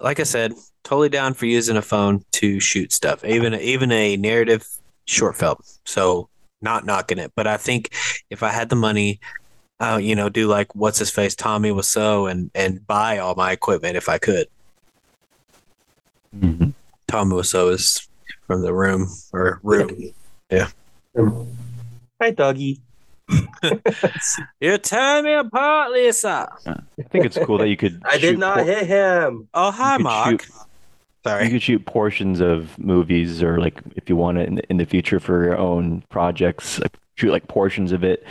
[0.00, 4.16] like I said, totally down for using a phone to shoot stuff, even even a
[4.16, 4.66] narrative
[5.04, 5.58] short film.
[5.84, 6.28] So
[6.62, 7.90] not knocking it, but I think
[8.30, 9.20] if I had the money,
[9.80, 13.52] uh, you know, do like what's his face, Tommy Wiseau, and and buy all my
[13.52, 14.48] equipment if I could.
[16.36, 16.74] Mhm.
[17.06, 18.08] Tommy Wiseau is
[18.46, 19.90] from the room or room.
[20.50, 20.68] Yeah.
[22.20, 22.80] Hi, doggy.
[24.60, 26.48] You're tearing me apart, Lisa.
[26.66, 28.00] I think it's cool that you could.
[28.04, 29.48] I did not por- hit him.
[29.52, 30.42] Oh, hi, you Mark.
[30.42, 30.52] shoot-
[31.26, 31.44] Sorry.
[31.46, 34.76] You could shoot portions of movies, or like if you want it in the, in
[34.76, 38.24] the future for your own projects, like, shoot like portions of it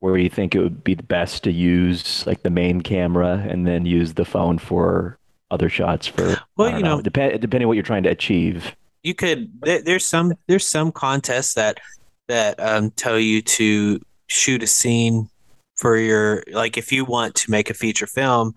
[0.00, 3.66] where you think it would be the best to use like the main camera, and
[3.66, 5.18] then use the phone for
[5.50, 6.06] other shots.
[6.06, 8.74] For Well, I don't you know- depend depending what you're trying to achieve.
[9.06, 11.78] You could there, there's some there's some contests that
[12.26, 15.28] that um, tell you to shoot a scene
[15.76, 18.52] for your like if you want to make a feature film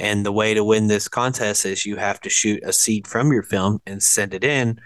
[0.00, 3.32] and the way to win this contest is you have to shoot a scene from
[3.32, 4.80] your film and send it in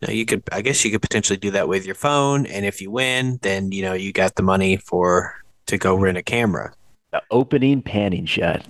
[0.00, 2.64] you, know, you could i guess you could potentially do that with your phone and
[2.64, 5.34] if you win then you know you got the money for
[5.66, 6.72] to go rent a camera
[7.10, 8.64] The opening panning shot.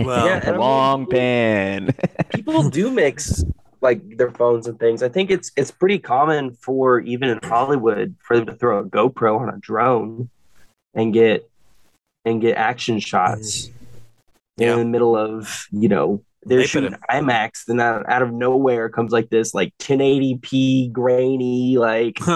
[0.00, 1.94] Well- Yeah, the and I mean- long pan.
[2.34, 3.44] People do mix
[3.84, 5.02] like their phones and things.
[5.02, 8.84] I think it's it's pretty common for even in Hollywood for them to throw a
[8.84, 10.30] GoPro on a drone
[10.94, 11.48] and get
[12.24, 13.72] and get action shots mm.
[14.56, 14.72] Yeah.
[14.72, 18.88] in the middle of you know they're They shooting IMAX, then out, out of nowhere
[18.88, 22.18] comes like this like 1080p grainy like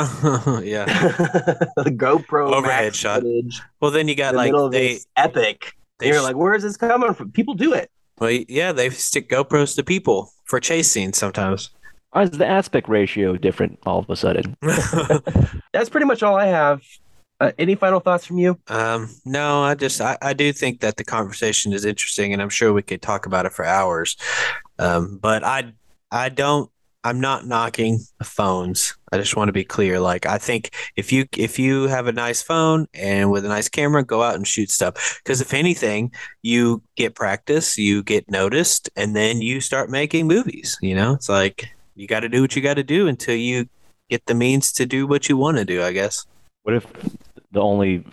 [0.64, 0.84] yeah
[1.76, 3.22] the GoPro Overhead shot.
[3.22, 5.74] footage well then you got like of they epic.
[5.98, 7.30] they you're sh- like, where is this coming from?
[7.32, 7.90] People do it.
[8.18, 11.70] well yeah they stick gopros to people for chase scenes sometimes
[12.12, 14.56] Why is the aspect ratio different all of a sudden?
[15.72, 16.82] That's pretty much all I have.
[17.40, 18.58] Uh, any final thoughts from you?
[18.66, 22.48] Um, no, I just I, I do think that the conversation is interesting, and I'm
[22.48, 24.16] sure we could talk about it for hours.
[24.78, 25.72] Um, but I
[26.10, 26.70] I don't
[27.04, 28.96] I'm not knocking the phones.
[29.12, 30.00] I just want to be clear.
[30.00, 33.68] Like I think if you if you have a nice phone and with a nice
[33.68, 35.20] camera, go out and shoot stuff.
[35.22, 40.76] Because if anything, you get practice, you get noticed, and then you start making movies.
[40.82, 43.68] You know, it's like you got to do what you got to do until you
[44.10, 45.82] get the means to do what you want to do.
[45.82, 46.26] I guess.
[46.64, 46.86] What if
[47.52, 48.04] the only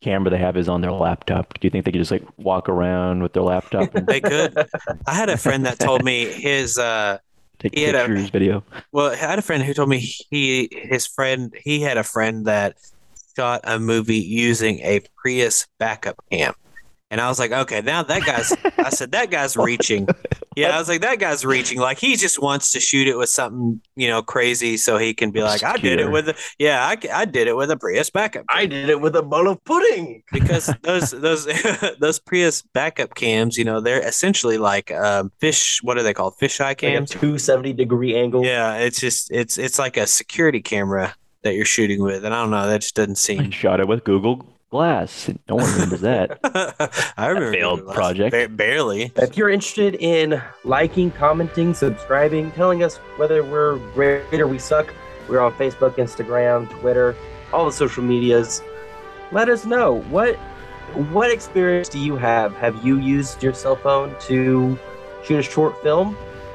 [0.00, 1.58] camera they have is on their laptop?
[1.58, 3.94] Do you think they could just like walk around with their laptop?
[3.94, 4.56] And They could.
[5.06, 7.18] I had a friend that told me his uh
[7.62, 8.64] take He had a- video.
[8.92, 12.46] Well, I had a friend who told me he his friend he had a friend
[12.46, 12.76] that
[13.36, 16.54] shot a movie using a Prius backup cam.
[17.12, 20.08] And I was like, okay, now that guy's I said that guy's reaching.
[20.56, 21.78] Yeah, I was like, that guy's reaching.
[21.78, 25.30] Like he just wants to shoot it with something, you know, crazy so he can
[25.30, 28.08] be like, I did it with a yeah, I, I did it with a Prius
[28.08, 28.46] backup.
[28.48, 30.22] I did it with a bowl of pudding.
[30.32, 31.44] because those those
[32.00, 35.80] those Prius backup cams, you know, they're essentially like um, fish.
[35.82, 36.38] What are they called?
[36.40, 37.10] Fisheye Like a cams.
[37.10, 38.42] 270 degree angle.
[38.42, 42.40] Yeah, it's just it's it's like a security camera that you're shooting with, and I
[42.40, 42.66] don't know.
[42.66, 43.50] That just doesn't I seem.
[43.50, 45.28] shot it with Google Glass.
[45.50, 46.40] No one remembers that.
[47.18, 47.94] I remember failed Glass.
[47.94, 48.30] project.
[48.32, 49.12] Ba- barely.
[49.16, 54.92] If you're interested in liking, commenting, subscribing, telling us whether we're great or we suck,
[55.28, 57.14] we're on Facebook, Instagram, Twitter,
[57.52, 58.62] all the social medias.
[59.30, 60.36] Let us know what
[61.12, 62.54] what experience do you have?
[62.56, 64.78] Have you used your cell phone to
[65.22, 66.14] shoot a short film?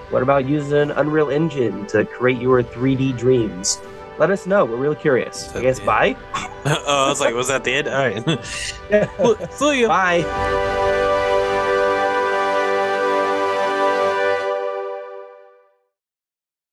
[0.09, 3.80] What about using Unreal Engine to create your 3D dreams?
[4.18, 4.65] Let us know.
[4.65, 5.53] We're really curious.
[5.55, 6.15] I guess bye.
[6.65, 7.88] oh, I was like, was that the end?
[7.88, 8.45] All right.
[9.53, 9.88] See you.
[9.88, 11.03] bye.